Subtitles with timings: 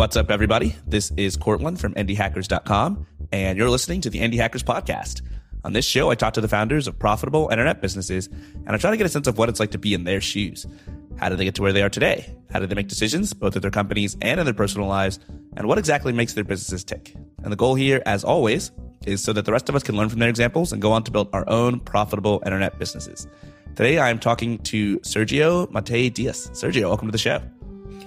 [0.00, 0.74] What's up, everybody?
[0.86, 5.20] This is Courtland from IndieHackers.com, and you're listening to the Indie Hackers Podcast.
[5.62, 8.92] On this show, I talk to the founders of profitable internet businesses, and I try
[8.92, 10.66] to get a sense of what it's like to be in their shoes.
[11.18, 12.34] How did they get to where they are today?
[12.50, 15.18] How did they make decisions, both at their companies and in their personal lives?
[15.58, 17.14] And what exactly makes their businesses tick?
[17.42, 18.72] And the goal here, as always,
[19.04, 21.04] is so that the rest of us can learn from their examples and go on
[21.04, 23.26] to build our own profitable internet businesses.
[23.76, 26.48] Today, I'm talking to Sergio Mattei Diaz.
[26.54, 27.42] Sergio, welcome to the show.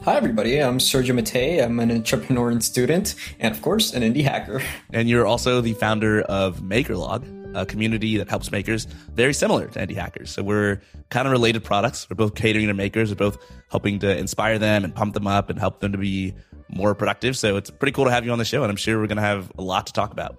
[0.05, 0.61] Hi, everybody.
[0.61, 1.63] I'm Sergio Mattei.
[1.63, 4.61] I'm an entrepreneur and student, and of course, an indie hacker.
[4.91, 9.79] And you're also the founder of MakerLog, a community that helps makers very similar to
[9.79, 10.29] indie hackers.
[10.29, 12.09] So we're kind of related products.
[12.09, 13.11] We're both catering to makers.
[13.11, 13.37] We're both
[13.71, 16.35] helping to inspire them and pump them up and help them to be
[16.67, 17.37] more productive.
[17.37, 19.15] So it's pretty cool to have you on the show, and I'm sure we're going
[19.15, 20.37] to have a lot to talk about.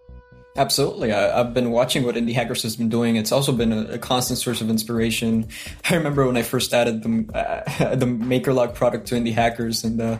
[0.56, 1.12] Absolutely.
[1.12, 3.16] I, have been watching what Indie Hackers has been doing.
[3.16, 5.48] It's also been a, a constant source of inspiration.
[5.90, 10.00] I remember when I first added the, uh, the MakerLog product to Indie Hackers and
[10.00, 10.18] uh,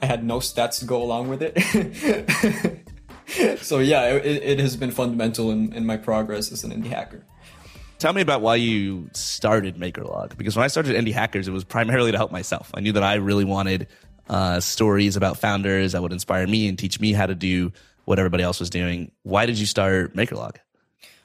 [0.00, 2.82] I had no stats to go along with it.
[3.60, 7.24] so yeah, it, it, has been fundamental in, in my progress as an indie hacker.
[7.98, 10.36] Tell me about why you started MakerLog.
[10.36, 12.70] Because when I started Indie Hackers, it was primarily to help myself.
[12.74, 13.86] I knew that I really wanted
[14.28, 17.72] uh, stories about founders that would inspire me and teach me how to do
[18.04, 19.12] what everybody else was doing.
[19.22, 20.56] Why did you start MakerLog?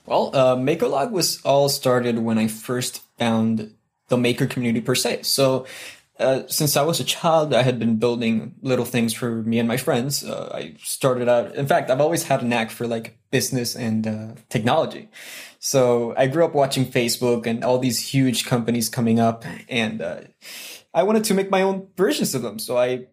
[0.06, 3.74] Well, uh, MakerLog was all started when I first found
[4.08, 5.24] the maker community per se.
[5.24, 5.66] So,
[6.20, 9.68] uh, since I was a child, I had been building little things for me and
[9.68, 10.24] my friends.
[10.24, 14.06] Uh, I started out, in fact, I've always had a knack for like business and
[14.06, 15.10] uh, technology.
[15.60, 20.22] So I grew up watching Facebook and all these huge companies coming up, and uh,
[20.94, 22.60] I wanted to make my own versions of them.
[22.60, 23.08] So I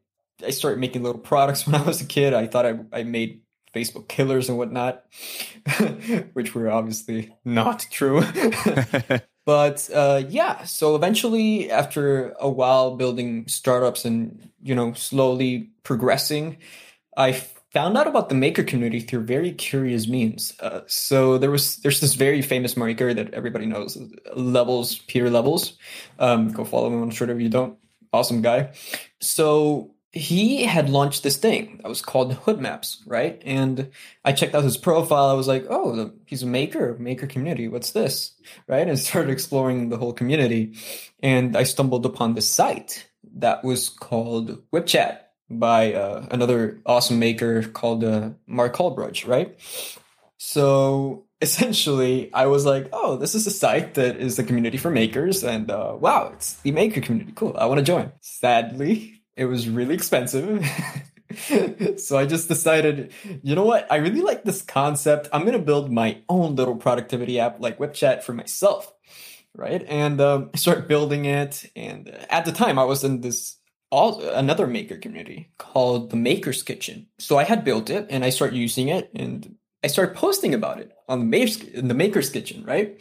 [0.45, 2.35] I started making little products when I was a kid.
[2.35, 3.41] I thought I, I made
[3.75, 5.05] Facebook killers and whatnot,
[6.33, 8.23] which were obviously not true.
[9.45, 16.59] but uh, yeah, so eventually, after a while building startups and you know slowly progressing,
[17.17, 17.33] I
[17.73, 20.55] found out about the maker community through very curious means.
[20.61, 23.99] Uh, so there was there's this very famous maker that everybody knows,
[24.35, 25.77] Levels Pieter Levels.
[26.19, 27.77] Um, go follow him on Twitter if you don't.
[28.13, 28.71] Awesome guy.
[29.21, 33.41] So he had launched this thing that was called Hoodmaps, right?
[33.45, 33.91] And
[34.25, 35.29] I checked out his profile.
[35.29, 37.69] I was like, oh, he's a maker, maker community.
[37.69, 38.33] What's this?
[38.67, 38.89] Right?
[38.89, 40.75] And started exploring the whole community.
[41.21, 43.07] And I stumbled upon this site
[43.37, 49.55] that was called WIP.chat by uh, another awesome maker called uh, Marc Köhlbrugge, right?
[50.39, 54.91] So essentially, I was like, oh, this is a site that is the community for
[54.91, 55.45] makers.
[55.45, 57.33] And uh, wow, it's the maker community.
[57.35, 57.55] Cool.
[57.59, 58.13] I want to join.
[58.21, 60.65] Sadly, it was really expensive.
[61.99, 63.87] so I just decided, you know what?
[63.91, 65.29] I really like this concept.
[65.33, 68.93] I'm going to build my own little productivity app like WIP.chat for myself.
[69.55, 69.85] Right.
[69.89, 71.71] And um, I started building it.
[71.77, 73.57] And at the time, I was in this
[73.91, 77.07] all another maker community called the Maker's Kitchen.
[77.19, 80.81] So I had built it and I started using it and I started posting about
[80.81, 82.65] it on the Maker's, in the Maker's Kitchen.
[82.65, 83.01] Right.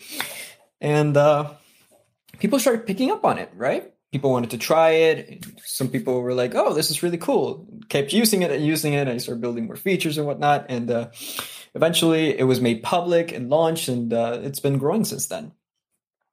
[0.80, 1.52] And uh,
[2.40, 3.52] people started picking up on it.
[3.56, 5.46] Right people wanted to try it.
[5.66, 9.02] Some people were like, "Oh, this is really cool." Kept using it and using it,
[9.02, 10.68] and I started building more features and whatnot.
[10.70, 11.10] And uh,
[11.74, 15.52] eventually, it was made public and launched, and uh, it's been growing since then.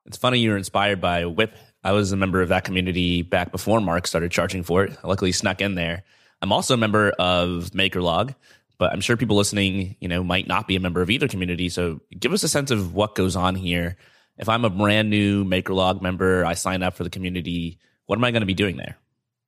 [0.06, 1.56] It's funny you were inspired by WIP.
[1.82, 4.96] I was a member of that community back before Marc started charging for it.
[5.02, 6.04] I luckily snuck in there.
[6.40, 8.36] I'm also a member of MakerLog,
[8.78, 11.68] but I'm sure people listening, you know, might not be a member of either community.
[11.68, 13.96] So give us a sense of what goes on here
[14.38, 18.24] if I'm a brand new MakerLog member, I sign up for the community, what am
[18.24, 18.96] I going to be doing there?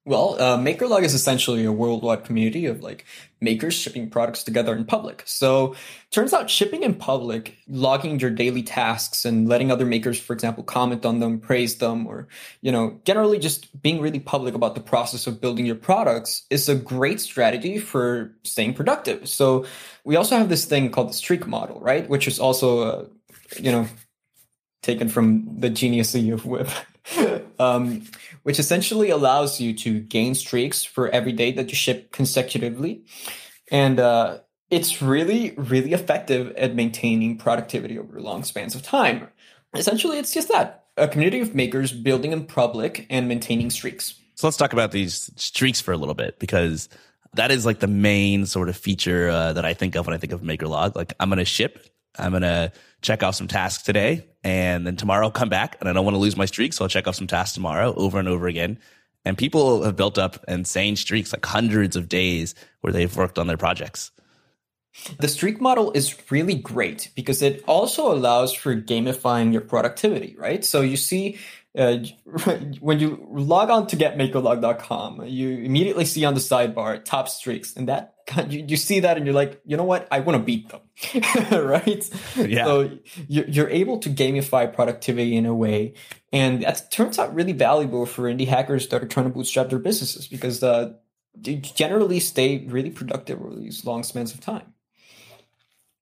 [0.06, 3.06] Well, uh, MakerLog is essentially a worldwide community of like
[3.40, 5.22] makers shipping products together in public.
[5.24, 5.76] So
[6.10, 10.62] turns out shipping in public, logging your daily tasks and letting other makers, for example,
[10.62, 12.28] comment on them, praise them, or,
[12.60, 16.68] you know, generally just being really public about the process of building your products is
[16.68, 19.26] a great strategy for staying productive.
[19.26, 19.64] So
[20.04, 22.06] we also have this thing called the streak model, right?
[22.10, 23.10] Which is also,
[23.58, 23.88] you know,
[24.84, 26.68] taken from the genius of WIP,
[27.58, 28.04] um,
[28.42, 33.04] which essentially allows you to gain streaks for every day that you ship consecutively.
[33.70, 34.38] And uh,
[34.70, 39.28] it's really, really effective at maintaining productivity over long spans of time.
[39.74, 44.14] Essentially, it's just that a community of makers building in public and maintaining streaks.
[44.36, 46.88] So let's talk about these streaks for a little bit because
[47.34, 50.18] that is like the main sort of feature uh, that I think of when I
[50.18, 50.94] think of MakerLog.
[50.94, 51.84] Like I'm going to ship,
[52.16, 52.70] I'm going to
[53.00, 56.14] check off some tasks today and then tomorrow I'll come back and I don't want
[56.14, 56.74] to lose my streak.
[56.74, 58.78] So I'll check off some tasks tomorrow over and over again.
[59.24, 63.46] And people have built up insane streaks, like hundreds of days where they've worked on
[63.46, 64.10] their projects.
[65.18, 70.62] The streak model is really great because it also allows for gamifying your productivity, right?
[70.62, 71.38] So you see
[71.76, 71.98] uh,
[72.80, 77.88] when you log on to getmakerlog.com, you immediately see on the sidebar top streaks, and
[77.88, 78.13] that
[78.48, 80.08] you, you see that and you're like, you know what?
[80.10, 80.80] I want to beat them,
[81.64, 82.08] right?
[82.36, 82.64] Yeah.
[82.64, 82.98] So
[83.28, 85.94] you're, you're able to gamify productivity in a way,
[86.32, 89.78] and that turns out really valuable for indie hackers that are trying to bootstrap their
[89.78, 90.92] businesses because uh,
[91.34, 94.72] they generally stay really productive over these long spans of time.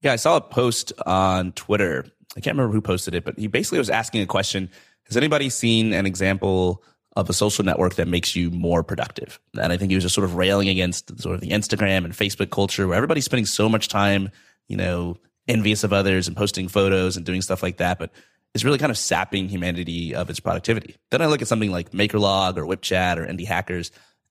[0.03, 2.07] Yeah, I saw a post on Twitter.
[2.37, 4.71] I can't remember who posted it, but he basically was asking a question.
[5.05, 6.83] Has anybody seen an example
[7.15, 9.39] of a social network that makes you more productive?
[9.61, 12.13] And I think he was just sort of railing against sort of the Instagram and
[12.13, 14.31] Facebook culture where everybody's spending so much time,
[14.69, 15.17] you know,
[15.49, 17.99] envious of others and posting photos and doing stuff like that.
[17.99, 18.11] But
[18.55, 20.97] it's really kind of sapping humanity of its productivity.
[21.11, 23.91] Then I look at something like MakerLog or WIP.chat or Indie Hackers,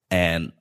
[0.10, 0.51] and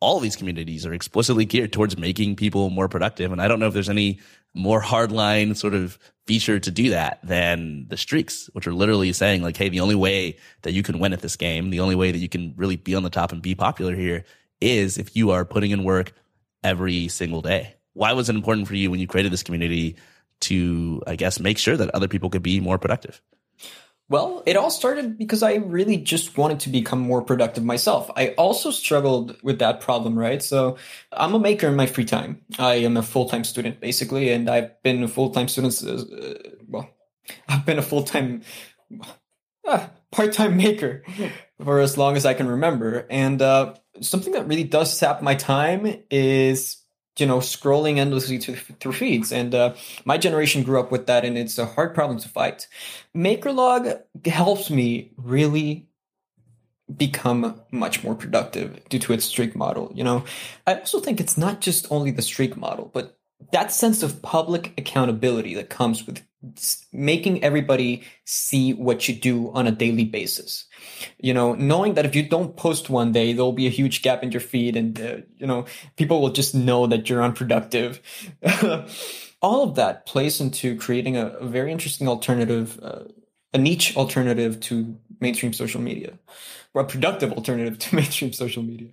[0.00, 3.32] all these communities are explicitly geared towards making people more productive.
[3.32, 4.20] And I don't know if there's any
[4.54, 9.42] more hardline sort of feature to do that than the streaks, which are literally saying
[9.42, 12.12] like, Hey, the only way that you can win at this game, the only way
[12.12, 14.24] that you can really be on the top and be popular here
[14.60, 16.12] is if you are putting in work
[16.62, 17.74] every single day.
[17.94, 19.96] Why was it important for you when you created this community
[20.40, 23.20] to, I guess, make sure that other people could be more productive?
[24.10, 28.10] Well, it all started because I really just wanted to become more productive myself.
[28.16, 30.42] I also struggled with that problem, right?
[30.42, 30.78] So
[31.12, 32.40] I'm a maker in my free time.
[32.58, 36.34] I am a full-time student basically, and I've been a full-time student, uh,
[36.66, 36.88] well,
[37.48, 38.42] I've been a full-time,
[39.66, 41.04] uh, part-time maker
[41.62, 43.06] for as long as I can remember.
[43.10, 46.77] And, uh, something that really does sap my time is
[47.20, 49.32] you know, scrolling endlessly to, through feeds.
[49.32, 49.74] And uh,
[50.04, 52.66] my generation grew up with that, and it's a hard problem to fight.
[53.16, 55.88] MakerLog helps me really
[56.96, 59.92] become much more productive due to its streak model.
[59.94, 60.24] You know,
[60.66, 63.18] I also think it's not just only the streak model, but
[63.52, 66.22] that sense of public accountability that comes with
[66.92, 70.66] making everybody see what you do on a daily basis.
[71.18, 74.22] You know, knowing that if you don't post one day, there'll be a huge gap
[74.22, 78.00] in your feed and, uh, you know, people will just know that you're unproductive.
[79.42, 83.04] All of that plays into creating a, a very interesting alternative, uh,
[83.52, 86.18] a niche alternative to mainstream social media,
[86.74, 88.90] or a productive alternative to mainstream social media.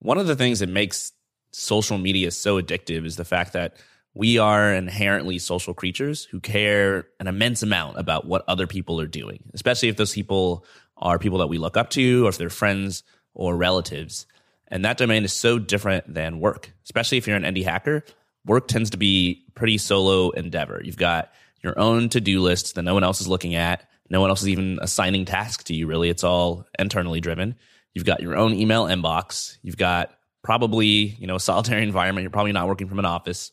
[0.00, 1.12] One of the things that makes
[1.52, 3.76] social media so addictive is the fact that
[4.14, 9.08] we are inherently social creatures who care an immense amount about what other people are
[9.08, 10.64] doing, especially if those people
[10.96, 13.02] are people that we look up to or if they're friends
[13.34, 14.26] or relatives.
[14.68, 18.04] And that domain is so different than work, especially if you're an indie hacker.
[18.46, 20.80] Work tends to be pretty solo endeavor.
[20.82, 21.32] You've got
[21.62, 23.88] your own to-do list that no one else is looking at.
[24.10, 26.08] No one else is even assigning tasks to you, really.
[26.08, 27.56] It's all internally driven.
[27.94, 29.56] You've got your own email inbox.
[29.62, 30.12] You've got
[30.42, 30.86] probably,
[31.18, 32.22] you know, a solitary environment.
[32.22, 33.50] You're probably not working from an office.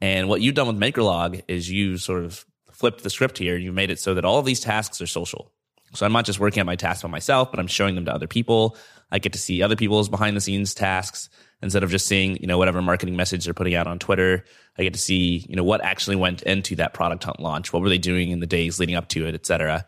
[0.00, 3.56] And what you've done with MakerLog is you sort of flipped the script here.
[3.56, 5.52] You've made it so that all of these tasks are social.
[5.94, 8.14] So I'm not just working on my tasks by myself, but I'm showing them to
[8.14, 8.76] other people.
[9.10, 11.28] I get to see other people's behind the scenes tasks
[11.62, 14.44] instead of just seeing, you know, whatever marketing message they're putting out on Twitter.
[14.78, 17.72] I get to see, you know, what actually went into that product hunt launch.
[17.72, 19.84] What were they doing in the days leading up to it, et cetera.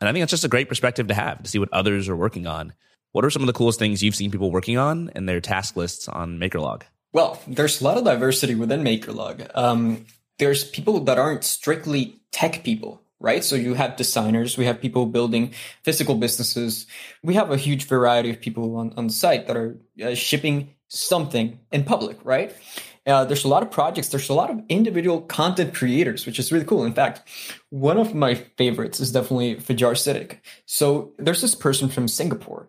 [0.00, 2.16] And I think that's just a great perspective to have to see what others are
[2.16, 2.74] working on.
[3.12, 5.76] What are some of the coolest things you've seen people working on and their task
[5.76, 6.82] lists on MakerLog?
[7.14, 9.48] Well, there's a lot of diversity within MakerLog.
[9.54, 10.04] Um,
[10.40, 13.44] there's people that aren't strictly tech people, right?
[13.44, 15.52] So you have designers, we have people building
[15.84, 16.86] physical businesses.
[17.22, 20.74] We have a huge variety of people on, on the site that are uh, shipping
[20.88, 22.52] something in public, right?
[23.06, 24.08] Uh, there's a lot of projects.
[24.08, 26.84] There's a lot of individual content creators, which is really cool.
[26.84, 27.22] In fact,
[27.70, 30.38] one of my favorites is definitely Fajar Siddiq.
[30.66, 32.68] So there's this person from Singapore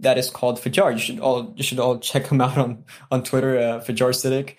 [0.00, 0.92] that is called Fajar.
[0.92, 4.56] You should all you should all check him out on on Twitter, uh, Fajar Siddiq.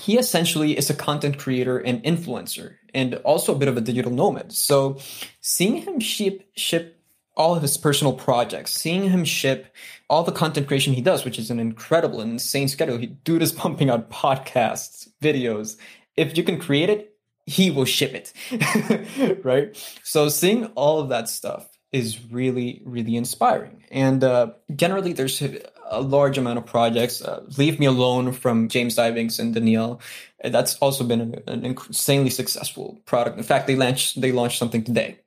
[0.00, 4.10] He essentially is a content creator and influencer, and also a bit of a digital
[4.10, 4.52] nomad.
[4.52, 4.98] So
[5.40, 6.93] seeing him ship ship
[7.36, 9.74] all of his personal projects, seeing him ship
[10.08, 12.98] all the content creation he does, which is an incredible and insane schedule.
[12.98, 15.76] He dude is pumping out podcasts, videos.
[16.16, 19.40] If you can create it, he will ship it.
[19.44, 19.76] right?
[20.02, 23.84] So seeing all of that stuff is really, really inspiring.
[23.90, 25.40] And uh, generally, there's
[25.86, 27.22] a large amount of projects.
[27.22, 30.00] Uh, Leave Me Alone from James Ivings and Danielle.
[30.42, 33.38] That's also been an, an insanely successful product.
[33.38, 35.18] In fact, they launched they launched something today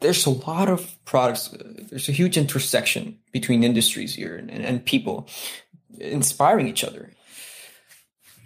[0.00, 1.54] there's a lot of products.
[1.90, 5.28] There's a huge intersection between industries here and, and people
[5.98, 7.12] inspiring each other.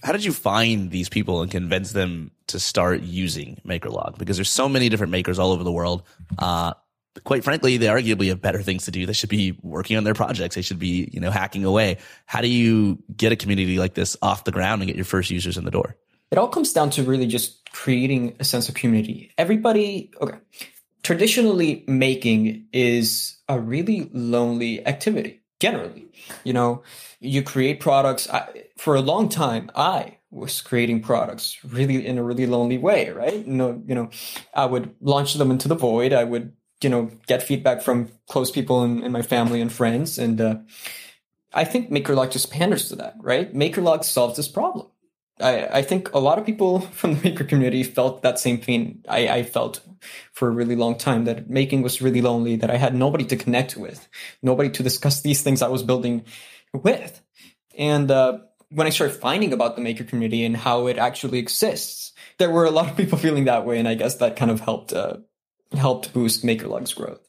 [0.03, 4.17] How did you find these people and convince them to start using MakerLog?
[4.17, 6.05] Because there's so many different makers all over the world.
[6.39, 6.73] Uh,
[7.25, 9.05] quite frankly, they arguably have better things to do.
[9.05, 10.55] They should be working on their projects.
[10.55, 11.99] They should be, you know, hacking away.
[12.25, 15.31] How do you get a community like this off the ground and get your first
[15.31, 15.97] users in the door?
[16.31, 19.33] It all comes down to really just creating a sense of community.
[19.37, 20.39] Everybody, okay
[21.03, 26.07] traditionally making is a really lonely activity generally.
[26.45, 26.83] You know
[27.21, 28.29] you create products.
[28.31, 33.11] I, for a long time i was creating products really in a really lonely way
[33.11, 33.47] right?
[33.47, 34.11] You know you know
[34.55, 36.13] i would launch them into the void.
[36.13, 36.53] I would
[36.83, 40.19] you know get feedback from close people in, in my family and friends.
[40.19, 40.57] And uh,
[41.53, 43.53] i think makerlog just panders to that right?
[43.55, 44.87] Makerlog solves this problem
[45.41, 49.05] I, I think a lot of people from the maker community felt that same thing
[49.09, 49.81] I, I felt
[50.33, 53.37] for a really long time that making was really lonely, that I had nobody to
[53.37, 54.09] connect with,
[54.43, 56.25] nobody to discuss these things I was building
[56.73, 57.21] with.
[57.77, 58.39] And uh,
[58.71, 62.65] when I started finding about the maker community and how it actually exists, there were
[62.65, 65.19] a lot of people feeling that way, and I guess that kind of helped uh,
[65.77, 67.27] helped boost MakerLog's growth.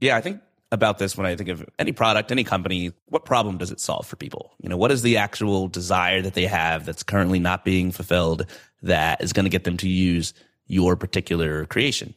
[0.00, 0.40] Yeah, I think
[0.76, 4.06] about this when I think of any product, any company, what problem does it solve
[4.06, 4.54] for people?
[4.60, 8.46] You know, what is the actual desire that they have that's currently not being fulfilled
[8.82, 10.34] that is going to get them to use
[10.66, 12.14] your particular creation?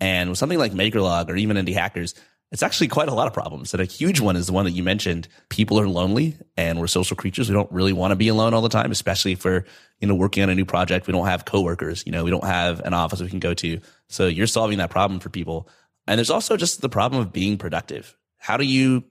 [0.00, 2.14] And with something like MakerLog or even Indie Hackers,
[2.52, 3.72] it's actually quite a lot of problems.
[3.72, 5.26] And a huge one is the one that you mentioned.
[5.48, 7.48] People are lonely and we're social creatures.
[7.48, 9.64] We don't really want to be alone all the time, especially if we're,
[10.00, 11.06] you know, working on a new project.
[11.06, 13.80] We don't have coworkers, you know, we don't have an office we can go to.
[14.08, 15.66] So you're solving that problem for people.
[16.06, 18.16] And there's also just the problem of being productive.
[18.38, 19.04] How do you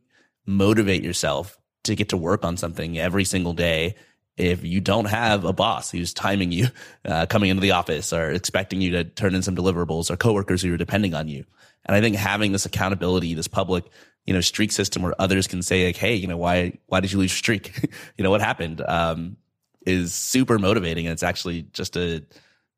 [0.45, 3.95] motivate yourself to get to work on something every single day
[4.37, 6.67] if you don't have a boss who's timing you
[7.05, 10.61] uh, coming into the office or expecting you to turn in some deliverables or coworkers
[10.61, 11.45] who are depending on you?
[11.85, 13.85] And I think having this accountability, this public,
[14.25, 17.11] you know, streak system where others can say like, Hey, you know, why, why did
[17.11, 17.89] you lose streak?
[18.17, 18.81] you know, what happened?
[18.81, 19.37] Um,
[19.85, 21.07] is super motivating.
[21.07, 22.23] And it's actually just a,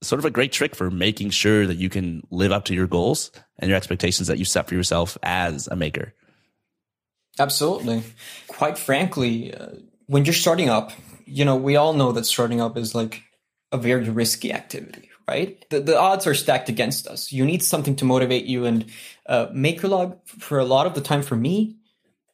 [0.04, 2.88] sort of a great trick for making sure that you can live up to your
[2.88, 6.14] goals and your expectations that you set for yourself as a maker.
[7.40, 8.04] Absolutely.
[8.48, 9.70] Quite frankly, uh,
[10.08, 10.92] when you're starting up,
[11.26, 13.24] you know, we all know that starting up is like
[13.72, 15.66] a very risky activity, right?
[15.70, 17.32] The, the odds are stacked against us.
[17.32, 18.66] You need something to motivate you.
[18.66, 18.86] And
[19.26, 21.78] uh, MakerLog, for a lot of the time for me,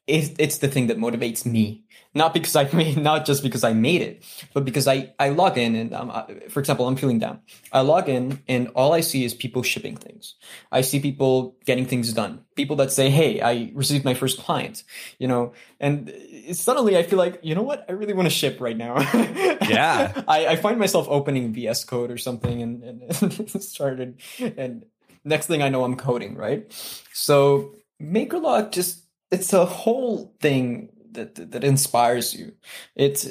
[0.09, 3.73] it, it's the thing that motivates me not because I made, not just because I
[3.73, 4.23] made it,
[4.53, 6.11] but because I, I log in and, um,
[6.49, 7.41] for example, I'm feeling down.
[7.71, 10.35] I log in and all I see is people shipping things.
[10.71, 12.45] I see people getting things done.
[12.55, 14.83] People that say, Hey, I received my first client,
[15.17, 16.11] you know, and
[16.53, 17.85] suddenly I feel like, you know what?
[17.87, 18.97] I really want to ship right now.
[19.69, 20.23] Yeah.
[20.27, 24.83] I, I find myself opening VS code or something and, and started and
[25.23, 26.65] next thing I know, I'm coding, right?
[27.13, 32.53] So MakerLog just, it's a whole thing that that inspires you.
[32.95, 33.27] It's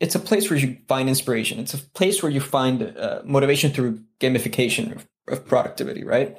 [0.00, 1.58] it's a place where you find inspiration.
[1.58, 6.04] It's a place where you find uh, motivation through gamification of, of productivity.
[6.04, 6.36] Right?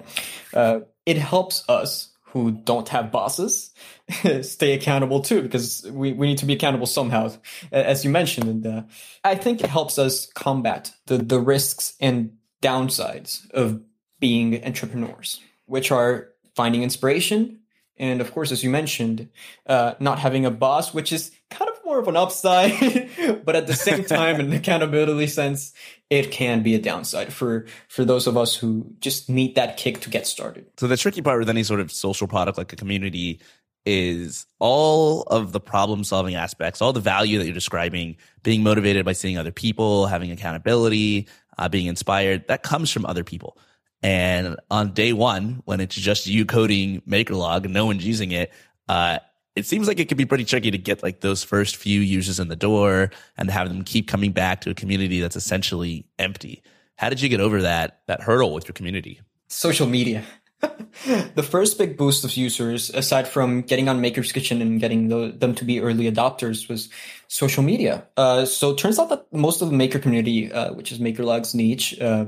[0.53, 3.72] Uh, it helps us who don't have bosses
[4.41, 7.32] stay accountable too, because we, we need to be accountable somehow,
[7.72, 8.50] as you mentioned.
[8.50, 8.82] And uh,
[9.24, 13.82] I think it helps us combat the the risks and downsides of
[14.20, 17.60] being entrepreneurs, which are finding inspiration
[17.97, 19.29] and of course, as you mentioned,
[19.67, 23.09] uh, not having a boss, which is kind of more of an upside,
[23.45, 25.73] but at the same time, in an accountability sense,
[26.09, 30.01] it can be a downside for for those of us who just need that kick
[30.01, 30.65] to get started.
[30.77, 33.39] So the tricky part with any sort of social product like a community
[33.85, 39.05] is all of the problem solving aspects, all the value that you're describing, being motivated
[39.05, 43.57] by seeing other people, having accountability, uh, being inspired, that comes from other people.
[44.03, 48.51] And on day one, when it's just you coding MakerLog and no one's using it,
[48.89, 49.19] uh,
[49.55, 52.39] it seems like it could be pretty tricky to get like those first few users
[52.39, 56.62] in the door and have them keep coming back to a community that's essentially empty.
[56.95, 59.22] How did you get over that that hurdle with your community?
[59.48, 60.24] Social media.
[61.36, 65.33] the first big boost of users, aside from getting on Maker's Kitchen and getting the,
[65.36, 66.89] them to be early adopters, was
[67.27, 68.07] social media.
[68.15, 71.53] Uh, so it turns out that most of the Maker community, uh, which is MakerLog's
[71.53, 72.25] niche, uh,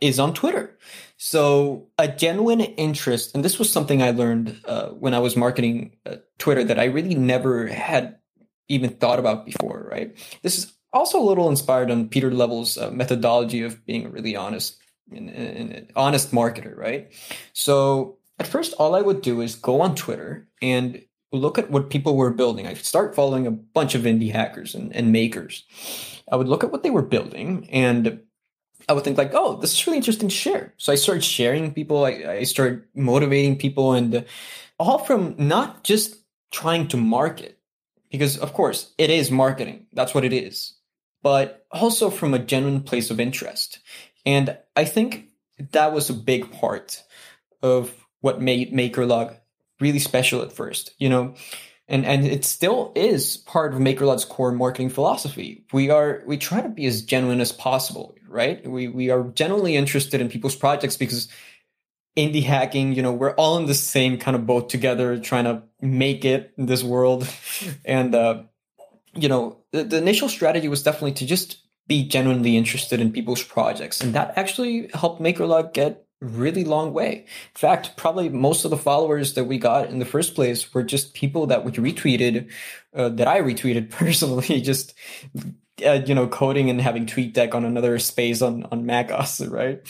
[0.00, 0.76] is on Twitter.
[1.16, 5.96] So a genuine interest, and this was something I learned uh, when I was marketing
[6.06, 8.16] uh, Twitter that I really never had
[8.68, 9.88] even thought about before.
[9.90, 10.16] Right.
[10.42, 14.36] This is also a little inspired on Pieter Levels' uh, methodology of being a really
[14.36, 14.78] honest,
[15.10, 16.76] an honest marketer.
[16.76, 17.12] Right.
[17.52, 21.02] So at first, all I would do is go on Twitter and
[21.32, 22.66] look at what people were building.
[22.66, 25.64] I start following a bunch of indie hackers and, and makers.
[26.30, 28.20] I would look at what they were building and
[28.88, 30.72] I would think like, oh, this is really interesting to share.
[30.78, 32.04] So I started sharing people.
[32.04, 34.24] I, I started motivating people and
[34.78, 36.16] all from not just
[36.50, 37.58] trying to market
[38.10, 39.86] because of course it is marketing.
[39.92, 40.74] That's what it is,
[41.22, 43.80] but also from a genuine place of interest.
[44.24, 45.28] And I think
[45.72, 47.02] that was a big part
[47.62, 49.36] of what made MakerLog
[49.80, 51.34] really special at first, you know,
[51.86, 55.64] and, and it still is part of MakerLog's core marketing philosophy.
[55.72, 58.66] We are, we try to be as genuine as possible right?
[58.68, 61.28] We we are generally interested in people's projects because
[62.18, 65.62] indie hacking, you know, we're all in the same kind of boat together, trying to
[65.80, 67.28] make it in this world.
[67.84, 68.42] And, uh,
[69.14, 73.42] you know, the, the initial strategy was definitely to just be genuinely interested in people's
[73.42, 74.00] projects.
[74.00, 77.20] And that actually helped MakerLog get really long way.
[77.20, 80.82] In fact, probably most of the followers that we got in the first place were
[80.82, 82.50] just people that we retweeted,
[82.94, 84.94] uh, that I retweeted personally, just
[85.84, 89.80] uh, you know, coding and having TweetDeck on another space on on Mac OS, right?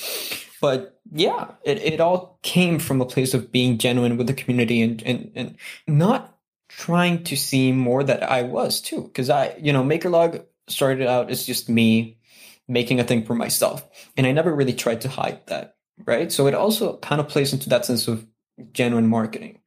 [0.61, 4.83] But yeah, it, it all came from a place of being genuine with the community
[4.83, 6.35] and and, and not
[6.69, 9.03] trying to seem more that I was too.
[9.03, 12.19] Because I, you know, MakerLog started out as just me
[12.69, 13.87] making a thing for myself.
[14.17, 15.77] And I never really tried to hide that.
[16.05, 16.31] Right.
[16.31, 18.27] So it also kind of plays into that sense of
[18.73, 19.61] genuine marketing.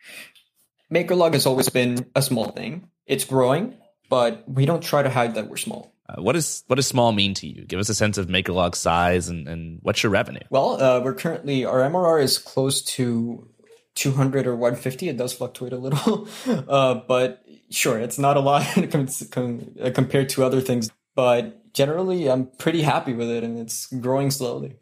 [0.93, 2.89] MakerLog has always been a small thing.
[3.05, 3.75] It's growing,
[4.09, 5.90] but we don't try to hide that we're small.
[6.11, 7.65] Uh, what does what does small mean to you?
[7.65, 10.41] Give us a sense of MakerLog size and, and what's your revenue?
[10.49, 13.47] Well, uh, we're currently our MRR is close to
[13.95, 15.09] 200 or 150.
[15.09, 16.27] It does fluctuate a little,
[16.67, 18.65] uh, but sure, it's not a lot
[19.93, 20.89] compared to other things.
[21.15, 24.75] But generally, I'm pretty happy with it, and it's growing slowly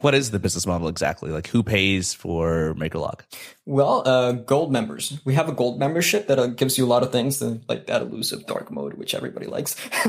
[0.00, 1.30] what is the business model exactly?
[1.30, 3.20] Like who pays for MakerLog?
[3.66, 5.20] Well, uh, gold members.
[5.24, 8.02] We have a gold membership that uh, gives you a lot of things, like that
[8.02, 9.76] elusive dark mode, which everybody likes.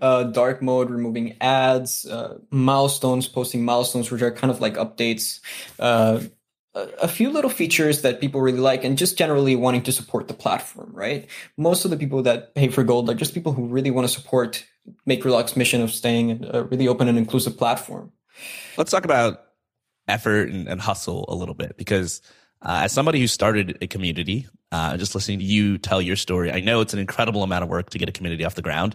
[0.00, 5.40] uh, dark mode, removing ads, uh, milestones, posting milestones, which are kind of like updates.
[5.78, 6.20] Uh,
[6.74, 10.34] a few little features that people really like and just generally wanting to support the
[10.34, 11.28] platform, right?
[11.58, 14.12] Most of the people that pay for gold are just people who really want to
[14.12, 14.64] support
[15.08, 18.10] MakerLog's mission of staying a really open and inclusive platform.
[18.76, 19.42] Let's talk about
[20.08, 22.22] effort and, and hustle a little bit because
[22.62, 26.52] uh, as somebody who started a community, uh, just listening to you tell your story,
[26.52, 28.94] I know it's an incredible amount of work to get a community off the ground.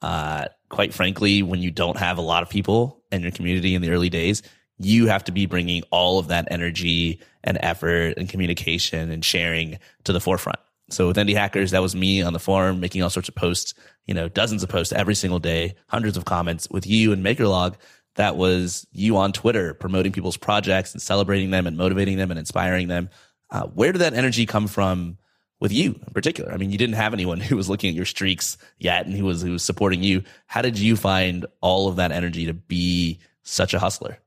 [0.00, 3.82] Uh, quite frankly, when you don't have a lot of people in your community in
[3.82, 4.42] the early days,
[4.78, 9.78] you have to be bringing all of that energy and effort and communication and sharing
[10.04, 10.60] to the forefront.
[10.90, 13.74] So with Indie Hackers, that was me on the forum making all sorts of posts,
[14.06, 17.74] you know, dozens of posts every single day, hundreds of comments with you and MakerLog
[18.18, 22.38] that was you on Twitter promoting people's projects and celebrating them and motivating them and
[22.38, 23.10] inspiring them.
[23.48, 25.16] Uh, where did that energy come from
[25.60, 26.52] with you in particular?
[26.52, 29.24] I mean, you didn't have anyone who was looking at your streaks yet and who
[29.24, 30.24] was who was supporting you.
[30.46, 34.18] How did you find all of that energy to be such a hustler?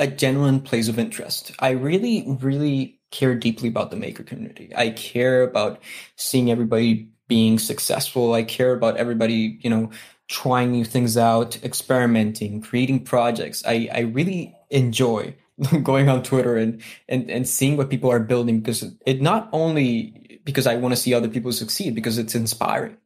[0.00, 1.52] A genuine place of interest.
[1.60, 4.72] I really, really care deeply about the maker community.
[4.74, 5.80] I care about
[6.16, 8.32] seeing everybody being successful.
[8.34, 9.90] I care about everybody, you know,
[10.32, 13.62] trying new things out, experimenting, creating projects.
[13.66, 15.36] I, I really enjoy
[15.82, 20.40] going on Twitter and, and, and seeing what people are building because it not only
[20.44, 22.96] because I want to see other people succeed because it's inspiring.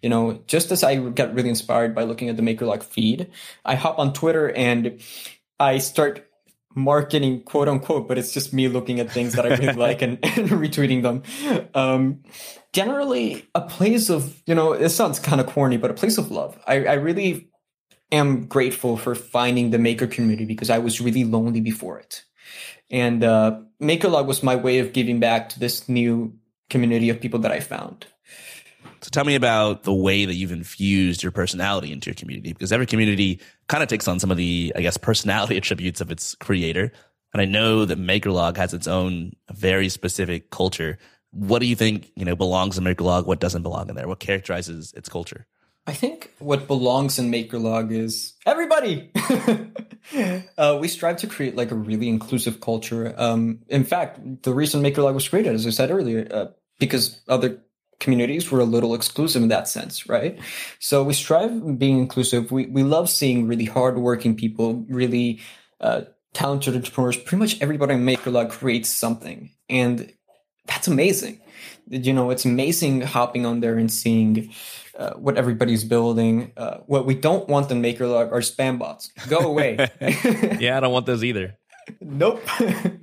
[0.00, 3.30] You know, just as I get really inspired by looking at the MakerLog feed,
[3.64, 5.02] I hop on Twitter and
[5.58, 6.30] I start
[6.76, 10.18] marketing quote unquote, but it's just me looking at things that I really like and,
[10.22, 11.22] and retweeting them.
[11.74, 12.22] Um,
[12.72, 16.30] generally a place of, you know, it sounds kind of corny, but a place of
[16.30, 16.58] love.
[16.66, 17.48] I, I really
[18.12, 22.22] am grateful for finding the maker community because I was really lonely before it.
[22.90, 26.38] And uh, MakerLog was my way of giving back to this new
[26.70, 28.06] community of people that I found.
[29.02, 32.72] So tell me about the way that you've infused your personality into your community, because
[32.72, 36.34] every community kind of takes on some of the, I guess, personality attributes of its
[36.36, 36.92] creator.
[37.32, 40.98] And I know that MakerLog has its own very specific culture
[41.36, 43.26] what do you think you know belongs in MakerLog?
[43.26, 44.08] What doesn't belong in there?
[44.08, 45.46] What characterizes its culture?
[45.86, 49.12] I think what belongs in MakerLog is everybody.
[50.58, 53.14] uh, we strive to create like a really inclusive culture.
[53.16, 56.46] Um, in fact, the reason MakerLog was created, as I said earlier, uh,
[56.80, 57.60] because other
[58.00, 60.38] communities were a little exclusive in that sense, right?
[60.78, 62.50] So we strive being inclusive.
[62.50, 65.40] We we love seeing really hardworking people, really
[65.80, 67.16] uh, talented entrepreneurs.
[67.16, 70.12] Pretty much everybody in MakerLog creates something, and
[70.66, 71.40] that's amazing.
[71.88, 74.52] You know, it's amazing hopping on there and seeing
[74.98, 76.52] uh, what everybody's building.
[76.56, 79.12] Uh, what we don't want in MakerLog are spam bots.
[79.28, 79.76] Go away.
[80.58, 81.56] yeah, I don't want those either.
[82.00, 82.42] Nope.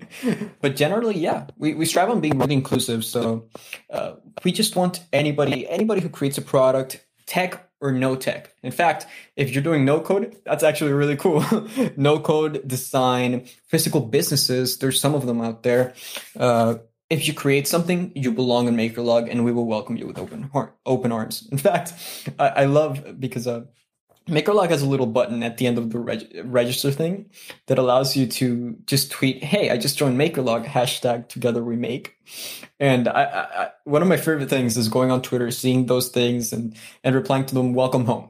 [0.61, 3.05] but generally, yeah, we, we strive on being really inclusive.
[3.05, 3.49] So
[3.89, 8.53] uh, we just want anybody anybody who creates a product, tech or no tech.
[8.63, 11.43] In fact, if you're doing no code, that's actually really cool.
[11.97, 14.77] no code design, physical businesses.
[14.77, 15.93] There's some of them out there.
[16.39, 16.75] Uh,
[17.09, 20.43] if you create something, you belong in MakerLog, and we will welcome you with open
[20.43, 21.47] heart, open arms.
[21.51, 21.93] In fact,
[22.39, 23.65] I, I love because uh,
[24.27, 27.29] MakerLog has a little button at the end of the reg- register thing
[27.67, 32.15] that allows you to just tweet, "Hey, I just joined MakerLog." Hashtag Together We Make.
[32.79, 36.53] And I, I, one of my favorite things is going on Twitter, seeing those things,
[36.53, 38.29] and and replying to them, "Welcome home,"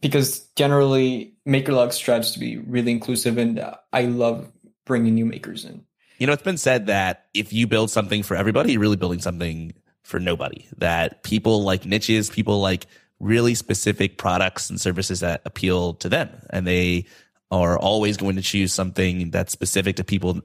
[0.00, 4.50] because generally MakerLog strives to be really inclusive, and uh, I love
[4.84, 5.84] bringing new makers in.
[6.18, 9.20] You know, it's been said that if you build something for everybody, you're really building
[9.20, 10.66] something for nobody.
[10.78, 12.86] That people like niches, people like
[13.20, 16.30] really specific products and services that appeal to them.
[16.50, 17.06] And they
[17.50, 20.40] are always going to choose something that's specific to people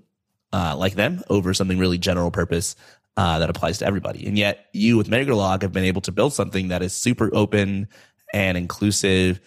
[0.54, 2.76] uh, like them over something really general purpose
[3.18, 4.26] uh, that applies to everybody.
[4.28, 7.88] And yet you with MakerLog have been able to build something that is super open
[8.34, 9.40] and inclusive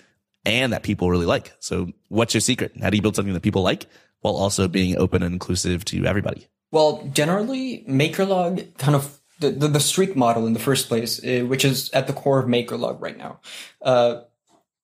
[0.45, 1.53] and that people really like.
[1.61, 2.73] So what's your secret?
[2.81, 3.87] How do you build something that people like
[4.21, 6.49] while also being open and inclusive to everybody?
[6.71, 11.44] Well, generally, MakerLog kind of the, the, the streak model in the first place, uh,
[11.46, 13.40] which is at the core of MakerLog right now,
[13.83, 14.22] uh,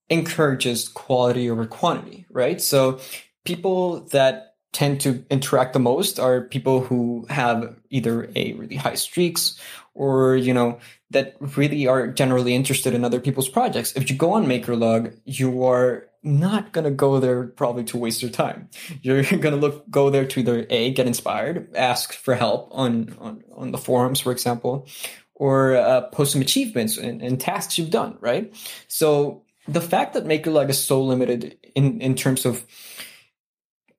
[0.08, 2.60] encourages quality over quantity, right?
[2.60, 3.00] So
[3.44, 8.96] people that tend to interact the most are people who have either a really high
[8.96, 9.58] streaks
[9.94, 10.78] or, you know,
[11.10, 13.92] that really are generally interested in other people's projects.
[13.94, 18.22] If you go on MakerLog, you are not going to go there probably to waste
[18.22, 18.68] your time.
[19.02, 23.14] You're going to look, go there to either A, get inspired, ask for help on,
[23.20, 24.88] on, on the forums, for example,
[25.34, 28.54] or uh, post some achievements and, and tasks you've done, right?
[28.88, 32.64] So the fact that MakerLog is so limited in, in terms of,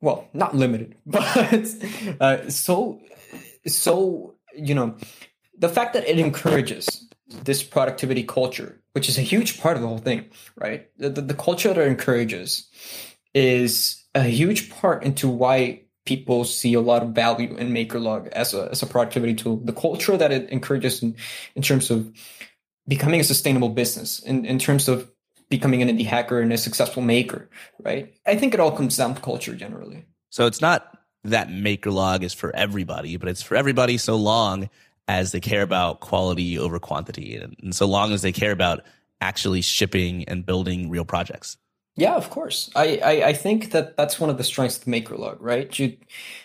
[0.02, 1.68] well, not limited, but
[2.20, 3.00] uh, so,
[3.68, 4.98] so, you know,
[5.58, 9.88] the fact that it encourages this productivity culture, which is a huge part of the
[9.88, 10.90] whole thing, right?
[10.98, 12.70] The, the, the culture that it encourages
[13.34, 18.54] is a huge part into why people see a lot of value in MakerLog as
[18.54, 19.58] a, as a productivity tool.
[19.58, 21.16] The culture that it encourages in,
[21.56, 22.12] in terms of
[22.88, 25.12] becoming a sustainable business, in, in terms of
[25.50, 27.50] becoming an indie hacker and a successful maker,
[27.84, 28.14] right?
[28.26, 30.06] I think it all comes down to culture generally.
[30.30, 34.70] So it's not that MakerLog is for everybody, but it's for everybody so long
[35.08, 38.82] as they care about quality over quantity and, and so long as they care about
[39.22, 41.58] actually shipping and building real projects.
[41.98, 42.70] Yeah, of course.
[42.76, 45.80] I, I, I, think that that's one of the strengths of MakerLog, right?
[45.80, 45.96] You,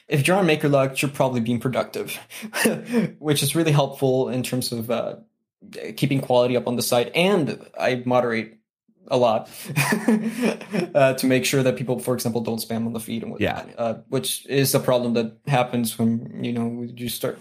[0.07, 2.17] if you're on MakerLog, you're probably being productive,
[3.19, 5.17] which is really helpful in terms of uh,
[5.97, 7.11] keeping quality up on the site.
[7.17, 8.59] And I moderate
[9.09, 9.51] a lot
[10.95, 13.69] uh, to make sure that people, for example, don't spam on the feed and whatnot,
[13.69, 13.75] yeah.
[13.77, 17.41] uh, which is a problem that happens when, you know, you start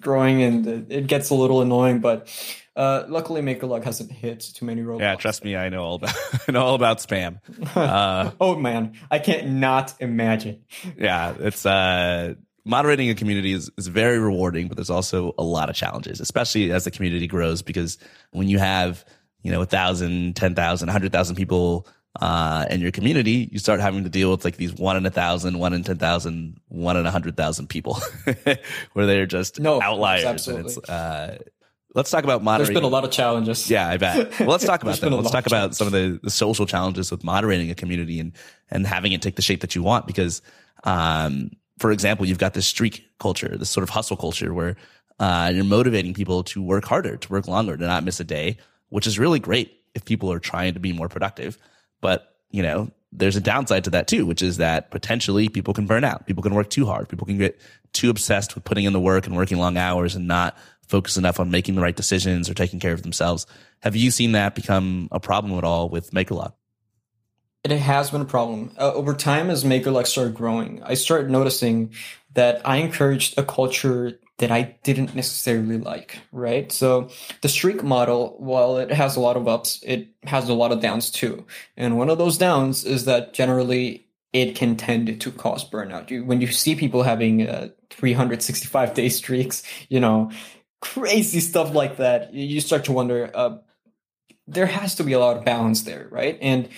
[0.00, 2.28] growing and it gets a little annoying, but
[2.76, 5.00] uh, luckily MakerLog hasn't hit too many roadblocks.
[5.00, 6.16] Yeah, trust me, I know all about
[6.48, 7.40] I know all about spam.
[7.74, 10.64] Uh, oh man, I can't not imagine.
[10.96, 15.70] Yeah, it's uh moderating a community is, is very rewarding, but there's also a lot
[15.70, 17.96] of challenges, especially as the community grows, because
[18.32, 19.04] when you have,
[19.42, 21.86] you know, a thousand, ten thousand, a hundred thousand people
[22.18, 25.10] uh, in your community, you start having to deal with like these one in a
[25.10, 28.00] thousand, one in ten thousand, one in a hundred thousand people,
[28.92, 30.24] where they're just no, outliers.
[30.24, 30.72] Absolutely.
[30.72, 31.38] And it's, uh,
[31.94, 32.74] let's talk about moderating.
[32.74, 33.70] There's been a lot of challenges.
[33.70, 34.40] Yeah, I bet.
[34.40, 35.12] Well, let's talk about them.
[35.12, 38.32] Let's talk about some of the, the social challenges with moderating a community and
[38.70, 40.06] and having it take the shape that you want.
[40.06, 40.42] Because,
[40.82, 44.76] um, for example, you've got this streak culture, this sort of hustle culture where
[45.20, 48.56] uh, you're motivating people to work harder, to work longer, to not miss a day,
[48.88, 51.58] which is really great if people are trying to be more productive.
[52.00, 55.86] But, you know, there's a downside to that too, which is that potentially people can
[55.86, 56.26] burn out.
[56.26, 57.08] People can work too hard.
[57.08, 57.58] People can get
[57.92, 60.56] too obsessed with putting in the work and working long hours and not
[60.86, 63.46] focus enough on making the right decisions or taking care of themselves.
[63.80, 66.52] Have you seen that become a problem at all with MakerLog?
[67.64, 68.72] It has been a problem.
[68.78, 71.92] Uh, over time, as MakerLog started growing, I started noticing
[72.34, 76.70] that I encouraged a culture that I didn't necessarily like, right?
[76.70, 77.10] So
[77.42, 80.80] the streak model, while it has a lot of ups, it has a lot of
[80.80, 81.44] downs too.
[81.76, 86.10] And one of those downs is that generally it can tend to cause burnout.
[86.10, 90.30] You, when you see people having uh, 365 day streaks, you know,
[90.80, 93.58] crazy stuff like that, you start to wonder, uh,
[94.46, 96.38] there has to be a lot of balance there, right?
[96.40, 96.68] And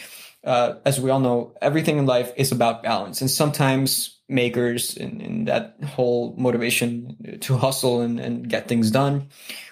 [0.44, 3.20] uh, as we all know, everything in life is about balance.
[3.20, 9.29] And sometimes makers and, that whole motivation to hustle and, and get things done,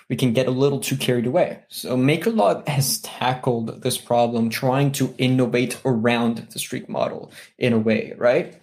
[0.09, 1.61] we can get a little too carried away.
[1.69, 7.79] So MakerLog has tackled this problem trying to innovate around the streak model in a
[7.79, 8.59] way, right?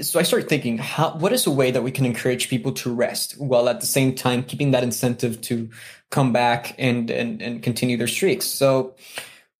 [0.00, 2.94] So I started thinking, how, what is a way that we can encourage people to
[2.94, 5.70] rest while at the same time keeping that incentive to
[6.10, 8.46] come back and, and, and continue their streaks?
[8.46, 8.94] So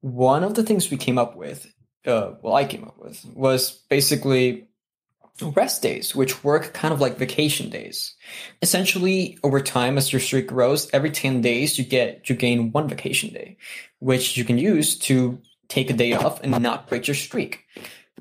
[0.01, 1.73] one of the things we came up with,
[2.07, 4.69] uh, well, I came up with was basically
[5.43, 8.15] rest days, which work kind of like vacation days.
[8.63, 12.89] Essentially, over time, as your streak grows, every 10 days you get, you gain one
[12.89, 13.57] vacation day,
[13.99, 15.39] which you can use to
[15.69, 17.65] take a day off and not break your streak.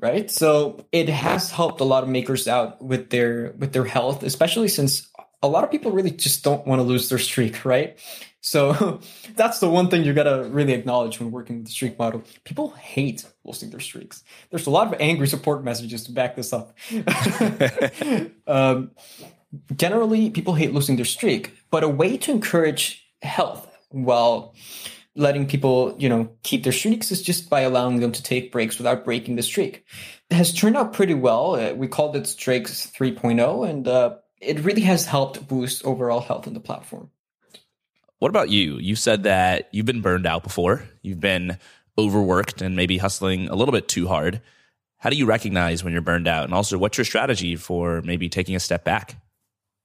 [0.02, 0.30] Right.
[0.30, 4.68] So it has helped a lot of makers out with their, with their health, especially
[4.68, 5.10] since
[5.42, 7.64] a lot of people really just don't want to lose their streak.
[7.64, 7.98] Right.
[8.46, 9.02] So
[9.36, 12.24] that's the one thing you gotta really acknowledge when working with the streak model.
[12.44, 14.24] People hate losing their streaks.
[14.52, 16.78] There's a lot of angry support messages to back this up.
[18.48, 18.92] um,
[19.76, 24.54] generally, people hate losing their streak, but a way to encourage health while
[25.16, 28.78] letting people, you know, keep their streaks is just by allowing them to take breaks
[28.78, 29.84] without breaking the streak.
[30.30, 31.56] It has turned out pretty well.
[31.56, 36.46] Uh, we called it Streaks 3.0, and uh, it really has helped boost overall health
[36.46, 37.10] in the platform.
[38.20, 38.78] What about you?
[38.78, 40.84] You said that you've been burned out before.
[41.02, 41.58] You've been
[41.98, 44.42] overworked and maybe hustling a little bit too hard.
[44.98, 46.46] How do you recognize when you're burned out?
[46.46, 49.22] And also, what's your strategy for maybe taking a step back?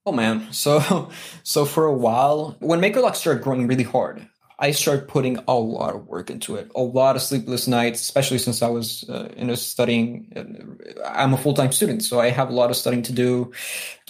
[0.06, 1.10] Oh man, so
[1.42, 4.26] so for a while, when MakerLog started growing really hard,
[4.58, 8.38] I started putting a lot of work into it, a lot of sleepless nights, especially
[8.38, 10.32] since I was uh, in a studying.
[10.36, 13.52] Uh, I'm a full time student, so I have a lot of studying to do.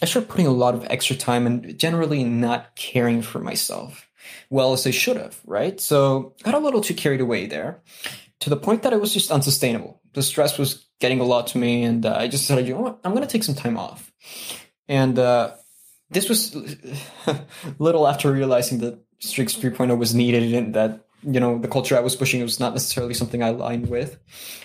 [0.03, 4.10] I started putting a lot of extra time and generally not caring for myself
[4.49, 5.81] well as they should have, right?
[5.81, 7.81] So got a little too carried away there
[8.41, 10.01] to the point that it was just unsustainable.
[10.15, 12.81] The stress was getting a lot to me, and uh, I just decided, you know
[12.81, 14.13] what, I'm going to take some time off.
[14.89, 15.53] And uh,
[16.11, 16.55] this was
[17.79, 22.01] little after realizing that Streaks 3.0 was needed and that you know the culture I
[22.01, 24.19] was pushing was not necessarily something I aligned with,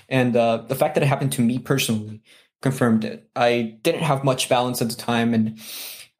[0.08, 2.21] and uh, the fact that it happened to me personally
[2.62, 3.30] confirmed it.
[3.36, 5.60] I didn't have much balance at the time, and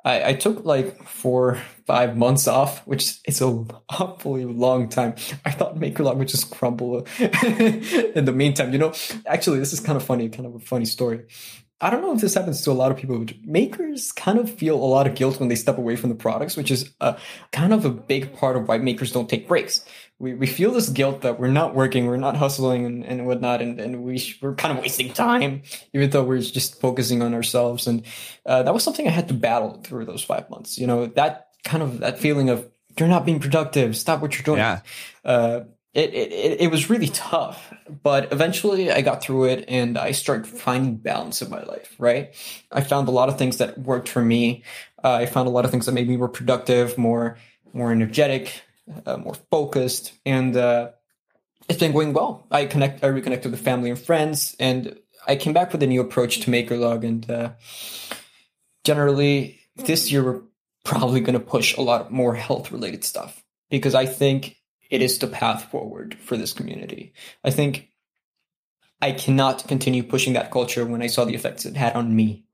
[0.06, 5.16] I, I took like four, five months off, which is a awfully long time.
[5.44, 8.72] I thought MakerLog would just crumble in the meantime.
[8.72, 8.94] You know,
[9.26, 11.26] actually, this is kind of funny, kind of a funny story.
[11.82, 14.50] I don't know if this happens to a lot of people, but makers kind of
[14.50, 17.18] feel a lot of guilt when they step away from the products, which is a,
[17.52, 19.84] kind of a big part of why makers don't take breaks.
[20.18, 23.62] We, we feel this guilt that we're not working, we're not hustling and, and whatnot,
[23.62, 27.86] and, and we, we're kind of wasting time, even though we're just focusing on ourselves.
[27.86, 28.06] And
[28.46, 30.78] uh, that was something I had to battle through those five months.
[30.78, 34.44] You know, that kind of that feeling of you're not being productive, stop what you're
[34.44, 34.60] doing.
[34.60, 34.82] Yeah.
[35.26, 35.62] Uh,
[35.94, 37.74] it, it, it was really tough,
[38.04, 42.36] but eventually I got through it and I started finding balance in my life, right?
[42.70, 44.64] I found a lot of things that worked for me.
[45.02, 47.38] Uh, I found a lot of things that made me more productive, more,
[47.72, 48.62] more energetic,
[49.06, 50.90] uh, more focused, and, uh,
[51.68, 52.46] it's been going well.
[52.52, 56.02] I connect, I reconnected with family and friends, and I came back with a new
[56.02, 57.52] approach to MakerLog, and uh,
[58.84, 60.42] generally this year we're
[60.84, 64.58] probably going to push a lot more health related stuff because I think
[64.90, 67.14] it is the path forward for this community.
[67.44, 67.90] I think
[69.02, 72.46] I cannot continue pushing that culture when I saw the effects it had on me.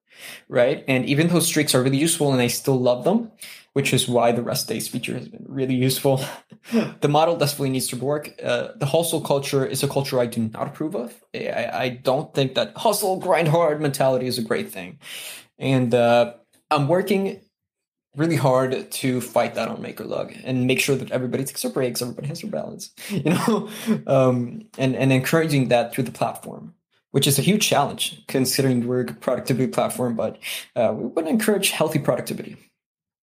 [0.48, 0.84] Right.
[0.88, 3.32] And even though streaks are really useful and I still love them,
[3.74, 6.24] which is why the rest days feature has been really useful,
[7.02, 8.34] the model definitely needs to work.
[8.44, 11.14] Uh, the hustle culture is a culture I do not approve of.
[11.34, 15.00] I, I don't think that hustle, grind hard mentality is a great thing.
[15.58, 16.34] And uh,
[16.70, 17.42] I'm working
[18.16, 22.02] really hard to fight that on MakerLog and make sure that everybody takes their breaks,
[22.02, 23.70] everybody has their balance, you know,
[24.08, 26.74] um, and and encouraging that through the platform,
[27.12, 30.16] which is a huge challenge considering we're a productivity platform.
[30.16, 30.40] But
[30.76, 32.58] uh, we to encourage healthy productivity.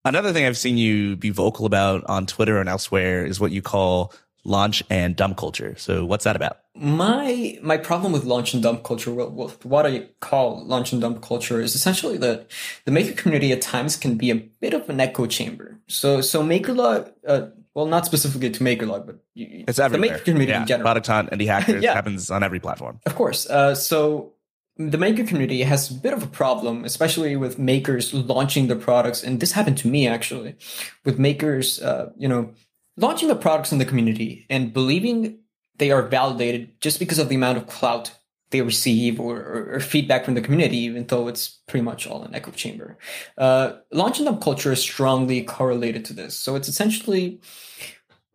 [0.07, 3.61] Another thing I've seen you be vocal about on Twitter and elsewhere is what you
[3.61, 4.13] call
[4.47, 5.75] launch and dump culture.
[5.77, 6.59] So what's that about?
[6.75, 11.59] My my problem with launch and dump culture, what I call launch and dump culture,
[11.59, 12.49] is essentially that
[12.85, 15.77] the maker community at times can be a bit of an echo chamber.
[15.87, 20.07] So so MakerLog, uh, well, not specifically to maker MakerLog, but it's everywhere.
[20.07, 20.61] The maker community yeah.
[20.61, 20.85] in general.
[20.85, 21.93] Product Hunt, Indie Hackers yeah.
[21.93, 22.99] happens on every platform.
[23.05, 23.49] Of course.
[23.49, 24.33] Uh, so
[24.77, 29.23] the maker community has a bit of a problem, especially with makers launching their products.
[29.23, 30.55] And this happened to me actually,
[31.03, 32.53] with makers, uh, you know,
[32.95, 35.39] launching the products in the community and believing
[35.77, 38.11] they are validated just because of the amount of clout
[38.49, 42.23] they receive or, or, or feedback from the community, even though it's pretty much all
[42.23, 42.97] an echo chamber.
[43.37, 46.39] Uh, launching dump culture is strongly correlated to this.
[46.39, 47.41] So it's essentially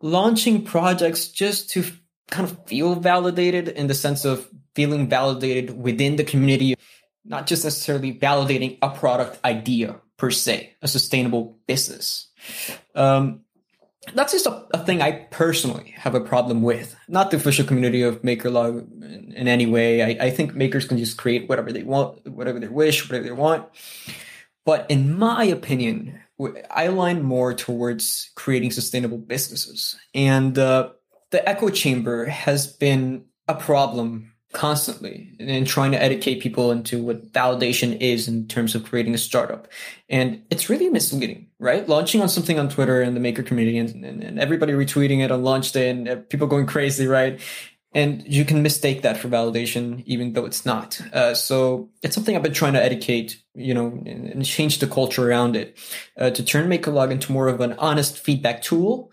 [0.01, 1.83] launching projects just to
[2.29, 6.75] kind of feel validated in the sense of feeling validated within the community,
[7.25, 12.29] not just necessarily validating a product idea per se, a sustainable business.
[12.95, 13.41] Um,
[14.13, 16.95] that's just a, a, thing I personally have a problem with.
[17.07, 20.03] Not the official community of MakerLog in, in any way.
[20.03, 23.31] I, I, think makers can just create whatever they want, whatever they wish, whatever they
[23.31, 23.65] want.
[24.65, 26.19] But in my opinion,
[26.69, 29.95] I align more towards creating sustainable businesses.
[30.13, 30.89] And uh,
[31.31, 37.31] the echo chamber has been a problem constantly and trying to educate people into what
[37.33, 39.67] validation is in terms of creating a startup.
[40.09, 41.87] And it's really misleading, right?
[41.89, 45.31] Launching on something on Twitter and the maker community and, and, and everybody retweeting it
[45.31, 47.41] on launch day and uh, people going crazy, right?
[47.95, 50.99] And you can mistake that for validation, even though it's not.
[51.13, 54.87] Uh, so it's something I've been trying to educate, you know, and, and change the
[54.87, 55.77] culture around it
[56.17, 59.11] uh, to turn MakerLog into more of an honest feedback tool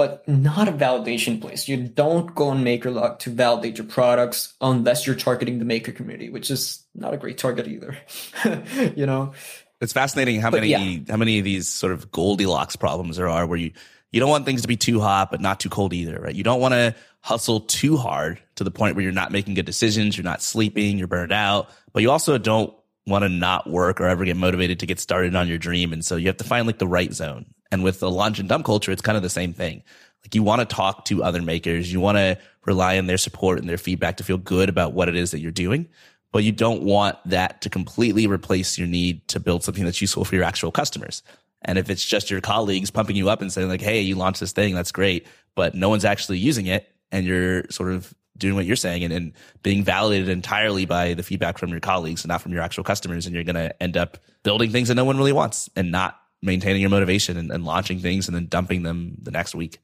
[0.00, 1.68] but not a validation place.
[1.68, 6.30] You don't go on MakerLog to validate your products unless you're targeting the maker community,
[6.30, 7.98] which is not a great target either.
[8.96, 9.34] you know,
[9.78, 11.00] it's fascinating how but many yeah.
[11.10, 13.72] how many of these sort of Goldilocks problems there are where you
[14.10, 16.34] you don't want things to be too hot but not too cold either, right?
[16.34, 19.66] You don't want to hustle too hard to the point where you're not making good
[19.66, 22.74] decisions, you're not sleeping, you're burned out, but you also don't
[23.06, 25.92] want to not work or ever get motivated to get started on your dream.
[25.92, 27.44] And so you have to find like the right zone.
[27.72, 29.82] And with the launch and dump culture, it's kind of the same thing.
[30.24, 31.92] Like you want to talk to other makers.
[31.92, 35.08] You want to rely on their support and their feedback to feel good about what
[35.08, 35.88] it is that you're doing.
[36.32, 40.24] But you don't want that to completely replace your need to build something that's useful
[40.24, 41.22] for your actual customers.
[41.62, 44.40] And if it's just your colleagues pumping you up and saying like, Hey, you launched
[44.40, 44.74] this thing.
[44.74, 45.26] That's great.
[45.54, 46.88] But no one's actually using it.
[47.10, 51.22] And you're sort of doing what you're saying and, and being validated entirely by the
[51.22, 53.26] feedback from your colleagues and not from your actual customers.
[53.26, 56.20] And you're going to end up building things that no one really wants and not
[56.42, 59.78] maintaining your motivation and, and launching things and then dumping them the next week.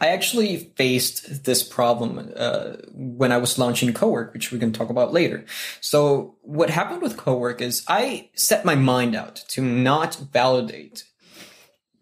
[0.00, 4.90] I actually faced this problem uh, when I was launching Cowork, which we can talk
[4.90, 5.44] about later.
[5.80, 11.04] So what happened with Cowork is I set my mind out to not validate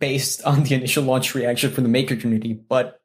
[0.00, 3.00] based on the initial launch reaction from the maker community, but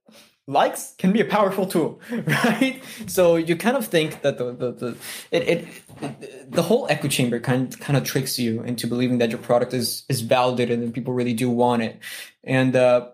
[0.49, 2.81] likes can be a powerful tool, right?
[3.05, 4.97] So you kind of think that the the, the
[5.31, 9.39] it, it, the whole echo chamber kind kind of tricks you into believing that your
[9.39, 11.99] product is is validated and people really do want it,
[12.43, 13.09] and uh,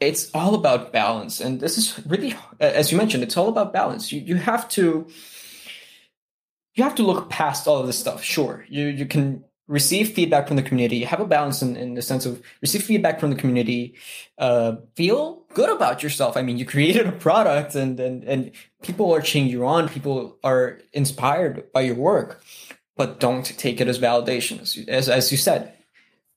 [0.00, 1.40] it's all about balance.
[1.40, 4.10] And this is really, as you mentioned, it's all about balance.
[4.10, 5.06] You you have to
[6.74, 8.24] you have to look past all of this stuff.
[8.24, 12.02] Sure, you you can receive feedback from the community, have a balance in, in the
[12.02, 13.94] sense of receive feedback from the community,
[14.38, 16.36] uh, feel good about yourself.
[16.36, 19.88] I mean, you created a product and, and, and people are cheering you on.
[19.88, 22.42] People are inspired by your work,
[22.96, 24.60] but don't take it as validation.
[24.88, 25.72] As, as you said,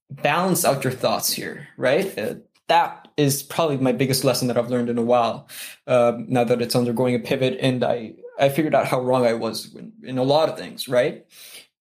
[0.09, 2.17] balance out your thoughts here, right?
[2.17, 2.35] Uh,
[2.67, 5.47] that is probably my biggest lesson that I've learned in a while.
[5.85, 9.33] Uh, now that it's undergoing a pivot and I, I figured out how wrong I
[9.33, 11.25] was in, in a lot of things, right?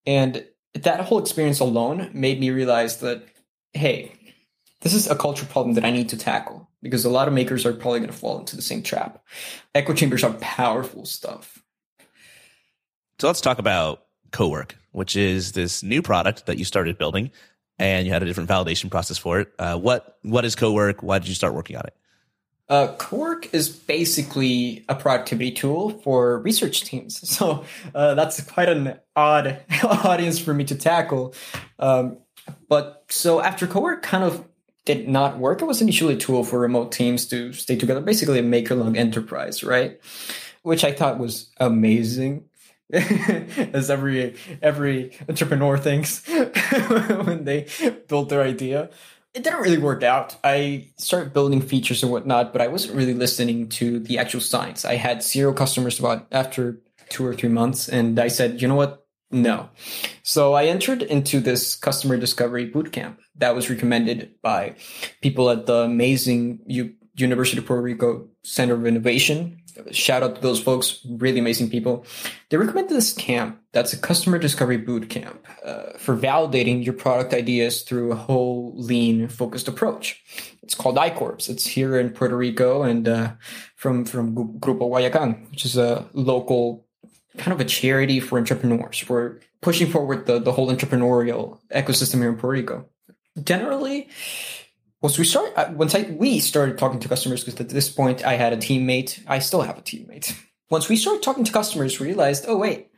[0.06, 3.24] And that whole experience alone made me realize that,
[3.72, 4.12] hey,
[4.82, 7.64] this is a culture problem that I need to tackle because a lot of makers
[7.64, 9.24] are probably going to fall into the same trap.
[9.74, 11.62] Echo chambers are powerful stuff.
[13.18, 17.30] So let's talk about Cowork, which is this new product that you started building
[17.78, 19.52] and you had a different validation process for it.
[19.58, 21.02] Uh, what what is Cowork?
[21.02, 21.94] Why did you start working on it?
[22.68, 27.20] Uh, Cowork is basically a productivity tool for research teams.
[27.32, 27.64] So
[27.94, 31.34] uh, that's quite an odd audience for me to tackle.
[31.78, 32.18] Um,
[32.68, 34.44] but so after Cowork kind of
[34.84, 38.38] did not work, it was initially a tool for remote teams to stay together, basically
[38.38, 40.00] a MakerLog enterprise, right?
[40.62, 42.44] Which I thought was amazing.
[42.92, 46.28] as every every entrepreneur thinks
[47.24, 47.66] when they
[48.06, 48.90] build their idea
[49.34, 50.36] it didn't really work out.
[50.44, 54.84] I started building features and whatnot, but I wasn't really listening to the actual science.
[54.84, 58.74] I had zero customers about after two or three months, and I said, you know
[58.74, 59.01] what?
[59.32, 59.70] No.
[60.22, 64.76] So I entered into this customer discovery bootcamp that was recommended by
[65.22, 70.40] people at the amazing U- University of Puerto Rico Center of Innovation shout out to
[70.40, 72.04] those folks, really amazing people.
[72.48, 77.32] They recommended this camp that's a customer discovery boot camp uh, for validating your product
[77.32, 80.22] ideas through a whole lean focused approach.
[80.62, 81.48] It's called iCorps.
[81.48, 83.32] It's here in Puerto Rico and uh,
[83.76, 86.86] from from Grupo Guayacán, which is a local
[87.38, 92.28] kind of a charity for entrepreneurs for pushing forward the, the whole entrepreneurial ecosystem here
[92.28, 92.88] in Puerto Rico.
[93.42, 94.08] Generally,
[95.00, 98.24] once we start uh, once I we started talking to customers because at this point
[98.24, 99.22] I had a teammate.
[99.26, 100.34] I still have a teammate.
[100.70, 102.88] Once we started talking to customers, we realized, oh wait,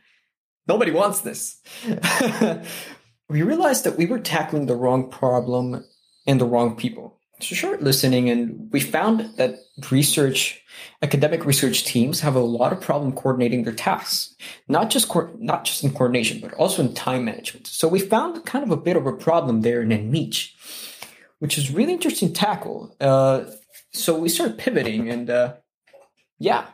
[0.65, 1.61] nobody wants this.
[3.29, 5.83] we realized that we were tackling the wrong problem
[6.25, 7.19] and the wrong people.
[7.41, 9.55] Short listening, and we found that
[9.91, 10.63] research,
[11.01, 14.33] academic research teams have a lot of problem coordinating their tasks,
[14.69, 17.67] not just co- not just in coordination, but also in time management.
[17.67, 19.97] So we found kind of a bit of a problem there in a
[21.39, 22.95] which is really interesting tackle.
[23.01, 23.45] Uh,
[23.91, 25.55] so we started pivoting, and uh,
[26.39, 26.67] yeah,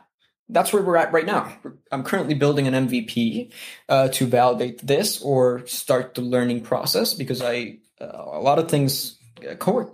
[0.48, 1.52] that's where we're at right now.
[1.90, 3.52] I'm currently building an MVP
[3.88, 8.68] uh, to validate this or start the learning process because I uh, a lot of
[8.68, 9.18] things.
[9.48, 9.92] Uh, Core,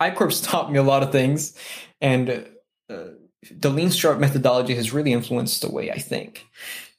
[0.00, 1.56] iCorps taught me a lot of things,
[2.00, 2.46] and
[2.88, 3.04] uh,
[3.50, 6.46] the Lean Startup methodology has really influenced the way I think.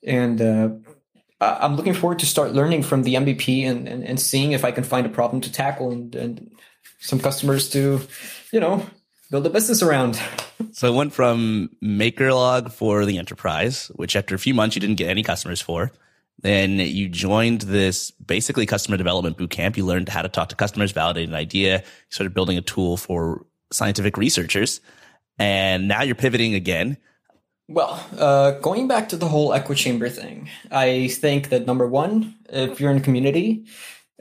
[0.03, 0.69] And uh,
[1.39, 4.71] I'm looking forward to start learning from the MVP and, and, and seeing if I
[4.71, 6.51] can find a problem to tackle and, and
[6.99, 8.01] some customers to,
[8.51, 8.85] you know,
[9.29, 10.19] build a business around.
[10.73, 14.97] So I went from MakerLog for the enterprise, which after a few months you didn't
[14.97, 15.91] get any customers for.
[16.41, 19.77] Then you joined this basically customer development bootcamp.
[19.77, 21.83] You learned how to talk to customers, validate an idea.
[22.09, 24.81] Started building a tool for scientific researchers.
[25.39, 26.97] and now you're pivoting again.
[27.67, 32.35] Well, uh, going back to the whole echo chamber thing, I think that number one,
[32.49, 33.65] if you're in a community,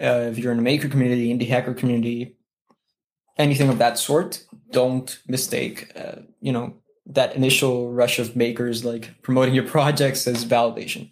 [0.00, 2.36] uh, if you're in a maker community, indie hacker community,
[3.36, 6.74] anything of that sort, don't mistake, uh, you know,
[7.14, 11.10] that initial rush of makers like promoting your projects as validation.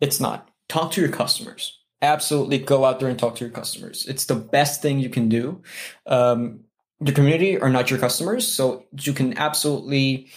[0.00, 0.50] It's not.
[0.68, 1.78] Talk to your customers.
[2.02, 4.06] Absolutely go out there and talk to your customers.
[4.06, 5.62] It's the best thing you can do.
[6.06, 6.60] Um,
[7.04, 10.28] your community are not your customers, so you can absolutely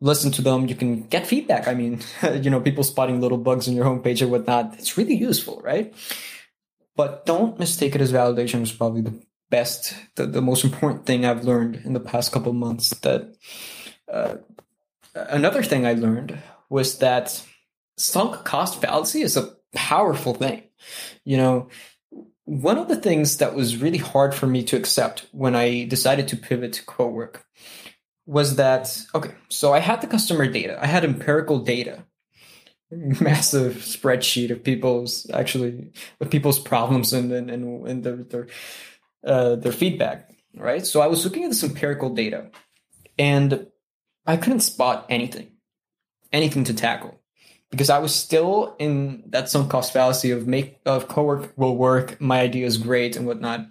[0.00, 0.68] listen to them.
[0.68, 1.68] You can get feedback.
[1.68, 2.00] I mean,
[2.42, 4.74] you know, people spotting little bugs in your homepage or whatnot.
[4.78, 5.94] It's really useful, right?
[6.96, 8.62] But don't mistake it as validation.
[8.62, 12.52] Is probably the best, the, the most important thing I've learned in the past couple
[12.52, 12.90] months.
[13.00, 13.34] That
[14.12, 14.36] uh,
[15.14, 16.38] another thing I learned
[16.68, 17.42] was that
[17.96, 20.64] sunk cost fallacy is a powerful thing.
[21.24, 21.68] You know,
[22.44, 26.28] one of the things that was really hard for me to accept when I decided
[26.28, 27.44] to pivot to co-work
[28.26, 32.04] was that okay, so I had the customer data, I had empirical data,
[32.90, 38.46] massive spreadsheet of people's actually of people's problems and and and, and their their
[39.24, 40.86] uh, their feedback, right?
[40.86, 42.50] So I was looking at this empirical data,
[43.18, 43.66] and
[44.26, 45.52] I couldn't spot anything,
[46.32, 47.20] anything to tackle
[47.70, 52.20] because I was still in that sunk cost fallacy of make of co-work will work,
[52.20, 53.66] my idea is great and whatnot.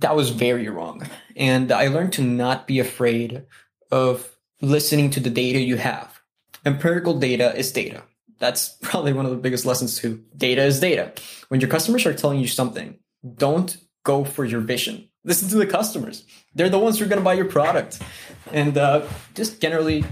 [0.00, 1.08] That was very wrong.
[1.36, 3.44] And I learned to not be afraid
[3.90, 4.28] of
[4.60, 6.20] listening to the data you have.
[6.66, 8.02] Empirical data is data.
[8.38, 10.24] That's probably one of the biggest lessons too.
[10.36, 11.12] Data is data.
[11.48, 12.98] When your customers are telling you something,
[13.36, 15.08] don't go for your vision.
[15.24, 16.24] Listen to the customers.
[16.54, 18.00] They're the ones who are going to buy your product.
[18.52, 20.04] And uh, just generally,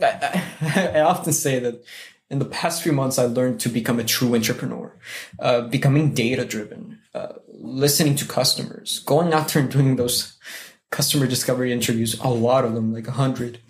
[0.00, 1.82] I, I, I often say that
[2.30, 4.94] in the past few months, I learned to become a true entrepreneur,
[5.38, 10.36] uh, becoming data driven, uh, listening to customers, going out there and doing those
[10.90, 13.60] customer discovery interviews, a lot of them, like a hundred,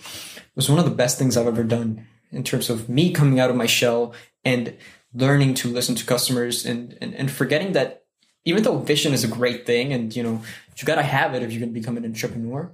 [0.55, 3.51] was one of the best things I've ever done in terms of me coming out
[3.51, 4.13] of my shell
[4.45, 4.77] and
[5.15, 8.05] learning to listen to customers and, and, and forgetting that
[8.45, 10.43] even though vision is a great thing and, you know,
[10.81, 12.73] you got to have it if you're going to become an entrepreneur,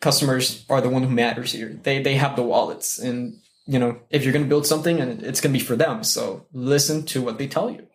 [0.00, 1.78] customers are the one who matters here.
[1.82, 5.22] They, they have the wallets and you know, if you're going to build something and
[5.22, 6.04] it's going to be for them.
[6.04, 7.86] So listen to what they tell you.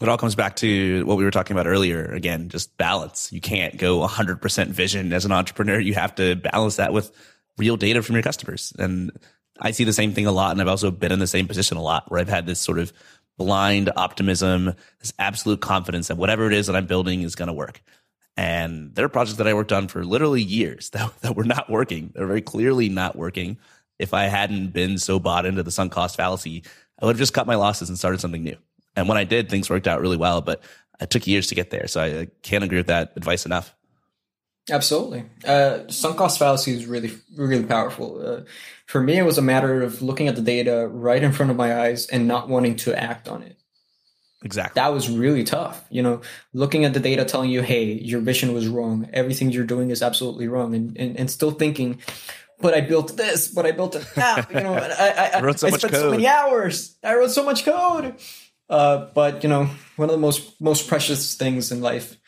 [0.00, 2.06] It all comes back to what we were talking about earlier.
[2.06, 3.32] Again, just balance.
[3.32, 5.78] You can't go 100% vision as an entrepreneur.
[5.78, 7.12] You have to balance that with
[7.56, 8.72] real data from your customers.
[8.78, 9.12] And
[9.60, 10.52] I see the same thing a lot.
[10.52, 12.80] And I've also been in the same position a lot where I've had this sort
[12.80, 12.92] of
[13.38, 17.52] blind optimism, this absolute confidence that whatever it is that I'm building is going to
[17.52, 17.82] work.
[18.36, 21.70] And there are projects that I worked on for literally years that, that were not
[21.70, 22.12] working.
[22.14, 23.58] They're very clearly not working
[24.02, 26.64] if I hadn't been so bought into the sunk cost fallacy,
[27.00, 28.56] I would have just cut my losses and started something new.
[28.96, 30.60] And when I did, things worked out really well, but
[31.00, 31.86] it took years to get there.
[31.86, 33.74] So I can't agree with that advice enough.
[34.70, 35.24] Absolutely.
[35.44, 38.20] Uh, sunk cost fallacy is really, really powerful.
[38.24, 38.40] Uh,
[38.92, 41.56] for me, it was a matter of looking at the data right in front of
[41.56, 43.56] my eyes and not wanting to act on it.
[44.42, 44.78] Exactly.
[44.78, 45.82] That was really tough.
[45.88, 46.20] You know,
[46.52, 49.08] looking at the data telling you, hey, your vision was wrong.
[49.14, 50.74] Everything you're doing is absolutely wrong.
[50.74, 52.00] And, and, and still thinking,
[52.60, 54.52] but I built this, but I built an app.
[54.52, 56.02] You know, I, I, I wrote so I much spent code.
[56.02, 56.94] so many hours.
[57.02, 58.16] I wrote so much code.
[58.68, 62.18] Uh, but you know, one of the most most precious things in life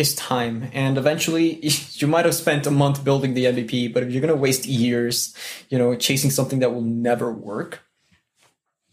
[0.00, 0.70] is time.
[0.72, 1.60] And eventually,
[1.92, 4.66] you might have spent a month building the MVP, but if you're going to waste
[4.66, 5.34] years,
[5.68, 7.82] you know, chasing something that will never work,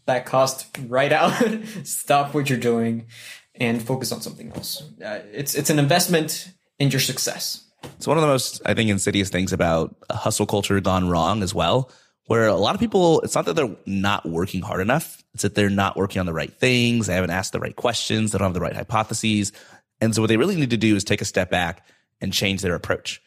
[0.04, 1.32] that cost right out.
[1.84, 3.06] Stop what you're doing
[3.54, 4.82] and focus on something else.
[5.04, 7.64] Uh, it's it's an investment in your success.
[7.96, 11.54] It's one of the most, I think, insidious things about hustle culture gone wrong as
[11.54, 11.90] well,
[12.26, 15.22] where a lot of people, it's not that they're not working hard enough.
[15.34, 17.06] It's that they're not working on the right things.
[17.06, 18.32] They haven't asked the right questions.
[18.32, 19.52] They don't have the right hypotheses.
[20.00, 21.86] And so what they really need to do is take a step back
[22.20, 23.22] and change their approach.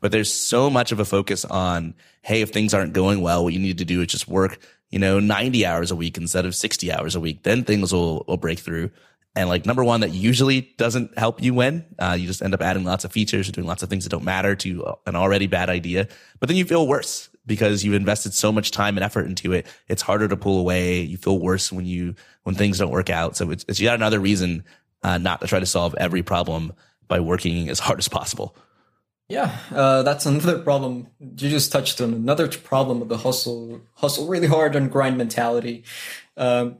[0.00, 3.54] But there's so much of a focus on, hey, if things aren't going well, what
[3.54, 4.58] you need to do is just work,
[4.90, 7.42] you know, 90 hours a week instead of 60 hours a week.
[7.42, 8.90] Then things will, will break through.
[9.34, 11.84] And like number one, that usually doesn't help you win.
[11.98, 14.10] Uh, you just end up adding lots of features, or doing lots of things that
[14.10, 16.08] don't matter to an already bad idea.
[16.40, 19.66] But then you feel worse because you've invested so much time and effort into it.
[19.88, 21.00] It's harder to pull away.
[21.00, 22.14] You feel worse when you,
[22.44, 23.36] when things don't work out.
[23.36, 24.64] So it's, it's yet another reason,
[25.06, 26.72] uh, not to try to solve every problem
[27.06, 28.56] by working as hard as possible.
[29.28, 31.06] Yeah, uh, that's another problem.
[31.20, 35.84] You just touched on another problem of the hustle, hustle really hard and grind mentality.
[36.36, 36.76] Um,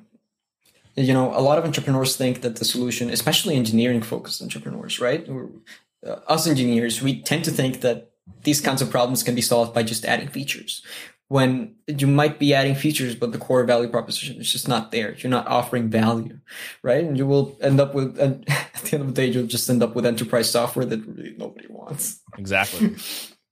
[0.96, 5.28] you know, a lot of entrepreneurs think that the solution, especially engineering focused entrepreneurs, right?
[5.28, 8.10] Uh, us engineers, we tend to think that
[8.42, 10.82] these kinds of problems can be solved by just adding features.
[11.28, 15.16] When you might be adding features, but the core value proposition is just not there.
[15.16, 16.38] You're not offering value,
[16.82, 17.04] right?
[17.04, 19.68] And you will end up with, and at the end of the day, you'll just
[19.68, 22.20] end up with enterprise software that really nobody wants.
[22.38, 22.94] Exactly.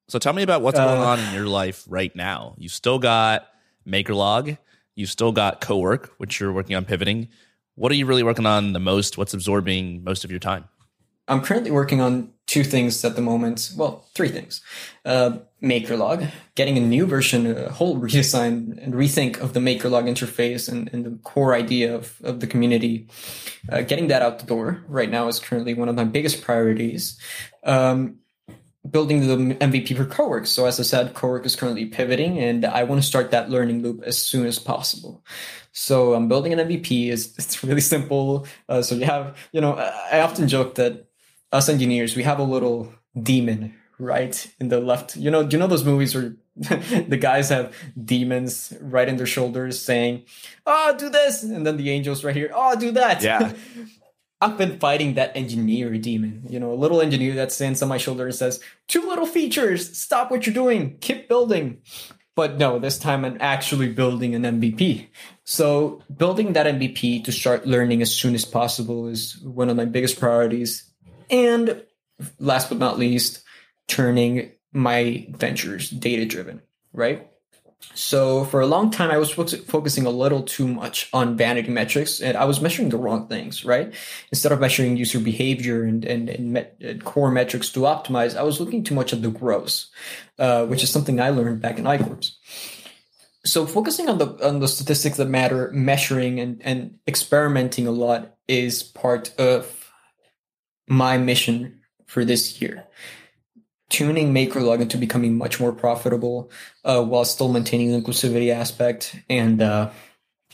[0.07, 2.55] So tell me about what's going on in your life right now.
[2.59, 3.49] You still got
[3.87, 4.59] MakerLog,
[4.95, 7.29] you still got CoWork, which you're working on pivoting.
[7.75, 9.19] What are you really working on the most?
[9.19, 10.69] What's absorbing most of your time?
[11.27, 13.73] I'm currently working on two things at the moment.
[13.77, 14.61] Well, three things.
[15.05, 20.69] Uh, MakerLog, getting a new version, a whole redesign and rethink of the MakerLog interface
[20.71, 23.09] and, and the core idea of, of the community.
[23.71, 27.19] Uh, getting that out the door right now is currently one of my biggest priorities.
[27.65, 28.19] Um,
[28.89, 30.47] building the MVP for CoWork.
[30.47, 33.83] So as I said, CoWork is currently pivoting and I want to start that learning
[33.83, 35.25] loop as soon as possible.
[35.73, 37.11] So I'm building an MVP.
[37.11, 38.47] It's, it's really simple.
[38.69, 41.09] Uh, so you have, you know, I often joke that
[41.51, 43.75] us engineers, we have a little demon
[44.05, 45.17] right in the left.
[45.17, 49.27] You know, do you know those movies where the guys have demons right in their
[49.27, 50.25] shoulders saying,
[50.67, 53.53] "Oh, do this," and then the angels right here, "Oh, do that." Yeah.
[54.41, 57.99] I've been fighting that engineer demon, you know, a little engineer that stands on my
[57.99, 59.97] shoulder and says, "Two little features.
[59.97, 60.99] Stop what you're doing.
[61.01, 61.79] Keep building."
[62.37, 65.07] But no, this time I'm actually building an MVP.
[65.45, 69.85] So building that MVP to start learning as soon as possible is one of my
[69.85, 70.91] biggest priorities
[71.31, 71.85] and
[72.39, 73.44] last but not least,
[73.89, 76.63] turning my ventures data driven,
[76.93, 77.31] right?
[77.93, 82.21] So for a long time, I was focusing a little too much on vanity metrics,
[82.21, 83.93] and I was measuring the wrong things, right?
[84.33, 88.43] Instead of measuring user behavior and and, and, met, and core metrics to optimize, I
[88.43, 89.91] was looking too much at the gross,
[90.39, 92.33] uh, which is something I learned back in iCorps.
[93.45, 98.35] So focusing on the on the statistics that matter, measuring and and experimenting a lot
[98.49, 99.93] is part of
[100.89, 102.85] my mission for this year.
[103.95, 106.51] Tuning MakerLog into becoming much more profitable
[106.85, 109.91] uh, while still maintaining the inclusivity aspect and uh,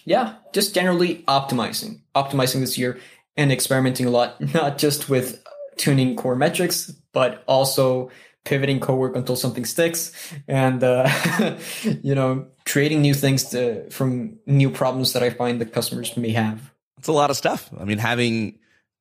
[0.05, 3.01] yeah, just generally optimizing, optimizing this year
[3.39, 5.43] and experimenting a lot, not just with
[5.79, 8.11] tuning core metrics, but also
[8.45, 10.13] pivoting CoWork until something sticks
[10.47, 11.09] and uh,
[12.03, 16.33] you know creating new things to, from new problems that i find the customers may
[16.33, 16.75] have.
[16.99, 17.71] It's a lot of stuff.
[17.81, 18.59] I mean having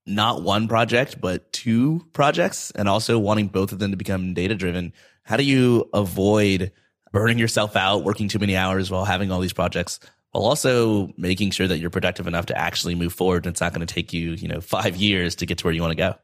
[0.10, 4.56] not one project, but two projects and also wanting both of them to become data
[4.56, 4.94] driven.
[5.24, 6.72] How do you avoid
[7.12, 10.00] burning yourself out, working too many hours while having all these projects,
[10.32, 13.74] while also making sure that you're productive enough to actually move forward and it's not
[13.74, 15.96] going to take you, you know, five years to get to where you want to
[15.96, 16.16] go?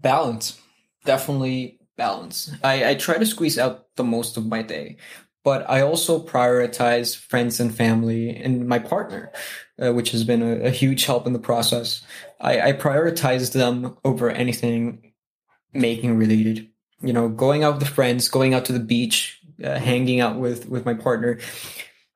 [0.00, 0.58] Balance.
[1.04, 2.50] Definitely balance.
[2.62, 4.96] I, I try to squeeze out the most of my day,
[5.44, 9.32] but I also prioritize friends and family and my partner
[9.80, 12.02] uh, which has been a, a, huge help in the process.
[12.40, 15.12] I, I prioritize them over anything
[15.72, 16.68] making related.
[17.00, 20.68] You know, going out with friends, going out to the beach, uh, hanging out with
[20.68, 21.38] with my partner,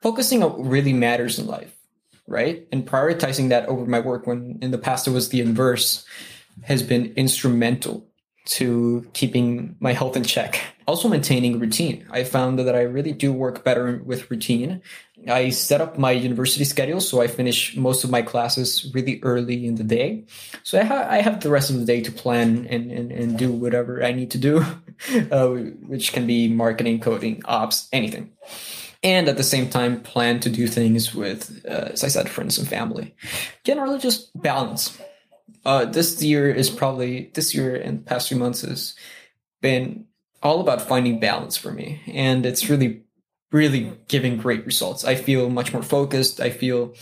[0.03, 1.75] focusing on what really matters in life,
[2.27, 2.67] right?
[2.71, 6.05] And prioritizing that over my work when in the past it was the inverse
[6.62, 8.07] has been instrumental
[8.47, 10.61] to keeping my health in check.
[10.87, 12.07] Also maintaining routine.
[12.11, 14.82] I found that I really do work better with routine.
[15.28, 19.66] I set up my university schedule so I finish most of my classes really early
[19.66, 20.24] in the day.
[20.62, 23.39] So I, ha- I have the rest of the day to plan and, and, and
[23.39, 24.64] do whatever I need to do,
[25.30, 28.32] uh, which can be marketing, coding, ops, anything.
[29.03, 32.59] And at the same time, plan to do things with, uh, as I said, friends
[32.59, 33.14] and family.
[33.62, 34.99] Generally, just balance
[35.64, 38.95] uh, this year is probably this year and past few months has
[39.61, 40.07] been
[40.45, 43.03] all about finding balance for me, and it's really,
[43.51, 45.05] really giving great results.
[45.05, 46.41] I feel much more focused.
[46.41, 46.95] I feel,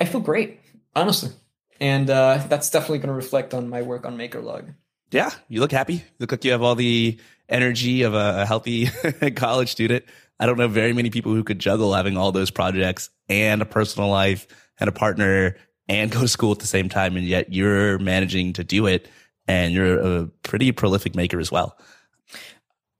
[0.00, 0.58] I feel great,
[0.96, 1.30] honestly,
[1.78, 4.74] and uh, that's definitely going to reflect on my work on MakerLog.
[5.12, 5.94] Yeah, you look happy.
[5.94, 7.18] You look like you have all the
[7.48, 8.86] energy of a healthy
[9.36, 10.04] college student.
[10.38, 13.66] I don't know very many people who could juggle having all those projects and a
[13.66, 14.46] personal life
[14.78, 15.56] and a partner
[15.88, 17.16] and go to school at the same time.
[17.16, 19.08] And yet you're managing to do it.
[19.46, 21.76] And you're a pretty prolific maker as well.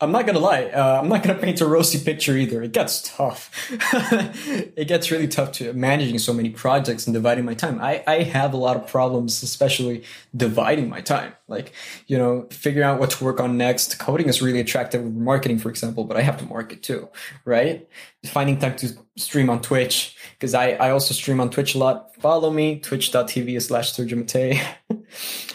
[0.03, 0.65] I'm not gonna lie.
[0.65, 2.63] Uh, I'm not gonna paint a rosy picture either.
[2.63, 3.51] It gets tough.
[3.71, 7.79] it gets really tough to managing so many projects and dividing my time.
[7.83, 11.35] I, I have a lot of problems, especially dividing my time.
[11.49, 11.75] Like,
[12.07, 13.99] you know, figuring out what to work on next.
[13.99, 17.11] Coding is really attractive with marketing, for example, but I have to market too,
[17.45, 17.87] right?
[18.25, 22.17] Finding time to stream on Twitch, because I, I also stream on Twitch a lot.
[22.17, 23.95] Follow me, twitch.tv slash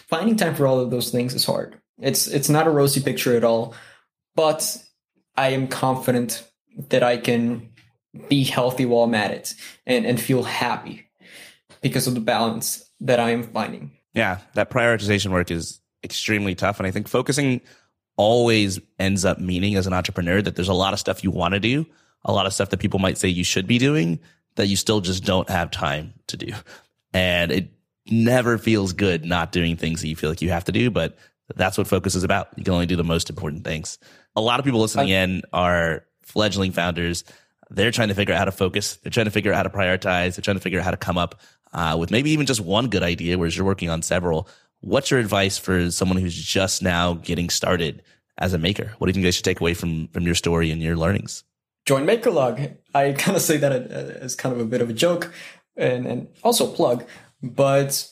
[0.07, 1.79] Finding time for all of those things is hard.
[1.99, 3.73] It's, it's not a rosy picture at all
[4.35, 4.77] but
[5.35, 6.43] I am confident
[6.89, 7.69] that I can
[8.29, 9.53] be healthy while I'm at it
[9.85, 11.07] and, and feel happy
[11.81, 13.91] because of the balance that I am finding.
[14.13, 16.79] Yeah, that prioritization work is extremely tough.
[16.79, 17.61] And I think focusing
[18.17, 21.53] always ends up meaning as an entrepreneur that there's a lot of stuff you want
[21.53, 21.85] to do,
[22.23, 24.19] a lot of stuff that people might say you should be doing
[24.55, 26.53] that you still just don't have time to do.
[27.13, 27.71] And it
[28.09, 31.17] never feels good not doing things that you feel like you have to do, but
[31.55, 32.49] That's what focus is about.
[32.55, 33.97] You can only do the most important things.
[34.35, 37.23] A lot of people listening in are fledgling founders.
[37.69, 38.97] They're trying to figure out how to focus.
[38.97, 40.35] They're trying to figure out how to prioritize.
[40.35, 41.39] They're trying to figure out how to come up
[41.73, 44.47] uh, with maybe even just one good idea, whereas you're working on several.
[44.81, 48.03] What's your advice for someone who's just now getting started
[48.37, 48.93] as a maker?
[48.97, 51.43] What do you think they should take away from from your story and your learnings?
[51.85, 52.77] Join MakerLog.
[52.93, 55.33] I kind of say that as kind of a bit of a joke
[55.77, 57.05] and, and also plug,
[57.43, 58.09] but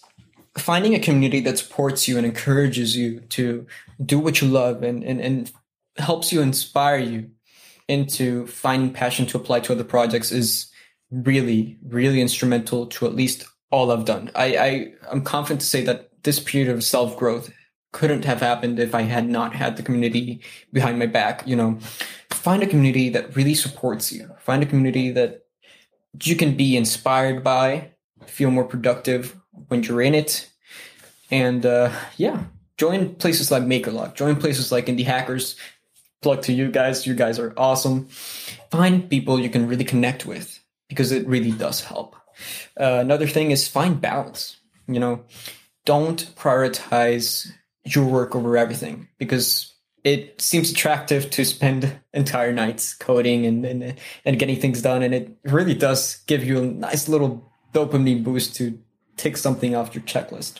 [0.57, 3.65] finding a community that supports you and encourages you to
[4.05, 5.51] do what you love and, and, and
[5.97, 7.29] helps you inspire you
[7.87, 10.71] into finding passion to apply to other projects is
[11.11, 14.31] really, really instrumental to at least all I've done.
[14.35, 17.51] I, I am confident to say that this period of self growth
[17.91, 20.41] couldn't have happened if I had not had the community
[20.71, 21.45] behind my back.
[21.45, 21.79] You know,
[22.29, 24.29] find a community that really supports you.
[24.39, 25.45] Find a community that
[26.23, 27.91] you can be inspired by,
[28.25, 29.35] feel more productive
[29.67, 30.49] when you're in it.
[31.31, 32.43] And uh, yeah,
[32.77, 35.55] join places like MakerLog, join places like Indie Hackers.
[36.21, 37.05] Plug to you guys.
[37.05, 38.05] You guys are awesome.
[38.71, 40.57] Find people you can really connect with
[40.87, 42.15] because it really does help.
[42.79, 44.57] Uh, another thing is find balance.
[44.87, 45.25] You know,
[45.85, 47.51] don't prioritize
[47.85, 53.95] your work over everything because it seems attractive to spend entire nights coding and, and
[54.25, 58.55] and getting things done and it really does give you a nice little dopamine boost
[58.55, 58.77] to
[59.17, 60.59] tick something off your checklist.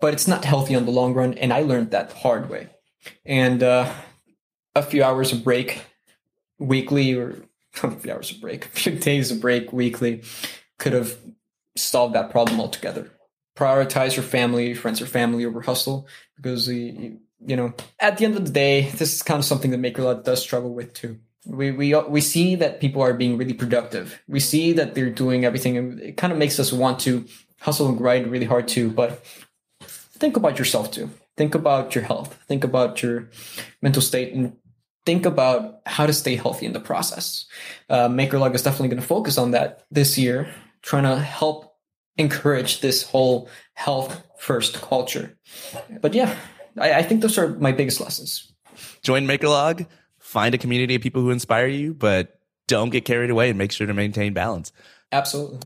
[0.00, 2.68] But it's not healthy on the long run and i learned that the hard way.
[3.24, 3.92] And uh,
[4.74, 5.84] a few hours of break
[6.58, 7.36] weekly or
[7.82, 10.22] a few hours of break a few days of break weekly
[10.78, 11.16] could have
[11.76, 13.10] solved that problem altogether.
[13.56, 16.06] Prioritize your family, friends or family over hustle
[16.36, 19.70] because you, you know at the end of the day, this is kind of something
[19.70, 21.18] that MakerLog does struggle with too.
[21.46, 24.20] We we we see that people are being really productive.
[24.28, 27.24] We see that they're doing everything, and it kind of makes us want to
[27.60, 28.90] hustle and grind really hard too.
[28.90, 29.24] But
[29.80, 31.10] think about yourself too.
[31.36, 32.42] Think about your health.
[32.48, 33.30] Think about your
[33.80, 34.56] mental state, and
[35.04, 37.46] think about how to stay healthy in the process.
[37.88, 40.48] Uh, MakerLog is definitely going to focus on that this year,
[40.82, 41.76] trying to help
[42.18, 45.38] encourage this whole health first culture.
[46.00, 46.34] But yeah,
[46.78, 48.52] I, I think those are my biggest lessons.
[49.02, 49.86] Join MakerLog,
[50.36, 53.72] find a community of people who inspire you, but don't get carried away and make
[53.72, 54.70] sure to maintain balance.
[55.10, 55.60] Absolutely.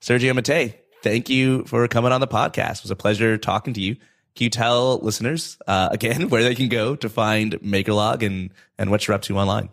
[0.00, 0.74] Sergio Mattei,
[1.04, 2.78] thank you for coming on the podcast.
[2.78, 3.94] It was a pleasure talking to you.
[3.94, 8.90] Can you tell listeners uh, again where they can go to find MakerLog and, and
[8.90, 9.68] what you're up to online?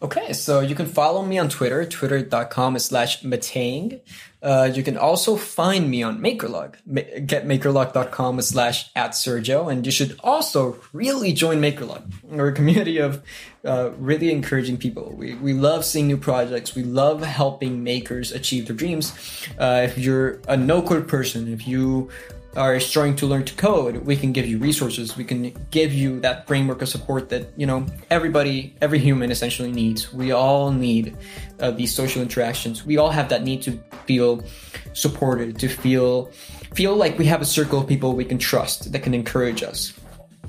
[0.00, 4.00] Okay, so you can follow me on Twitter, twitter.com slash matteing.
[4.42, 9.70] Uh, you can also find me on MakerLog, getmakerlog.com slash at Sergio.
[9.70, 12.12] And you should also really join MakerLog.
[12.24, 13.22] We're a community of
[13.64, 15.14] uh, really encouraging people.
[15.16, 16.74] We, we love seeing new projects.
[16.74, 19.12] We love helping makers achieve their dreams.
[19.58, 22.10] Uh, if you're a no code person, if you
[22.56, 25.16] are starting to learn to code, we can give you resources.
[25.16, 29.72] We can give you that framework of support that you know everybody, every human essentially
[29.72, 30.12] needs.
[30.12, 31.16] We all need
[31.60, 32.84] uh, these social interactions.
[32.84, 34.44] We all have that need to feel
[34.92, 36.30] supported, to feel
[36.74, 39.92] feel like we have a circle of people we can trust that can encourage us.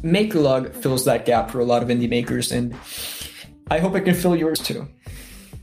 [0.03, 2.75] MakerLog fills that gap for a lot of indie makers, and
[3.71, 4.87] I hope it can fill yours too.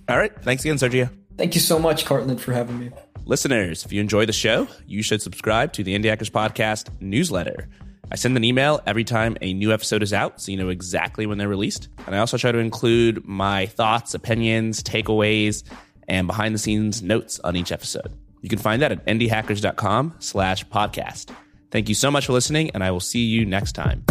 [0.08, 1.10] All right, thanks again, Sergio.
[1.36, 2.90] Thank you so much, Courtland, for having me.
[3.30, 7.68] Listeners, if you enjoy the show, you should subscribe to the Indie Hackers Podcast newsletter.
[8.10, 11.26] I send an email every time a new episode is out, so you know exactly
[11.26, 11.86] when they're released.
[12.06, 15.62] And I also try to include my thoughts, opinions, takeaways,
[16.08, 18.12] and behind the scenes notes on each episode.
[18.40, 21.32] You can find that at indiehackers.com slash podcast.
[21.70, 24.02] Thank you so much for listening, and I will see you next time.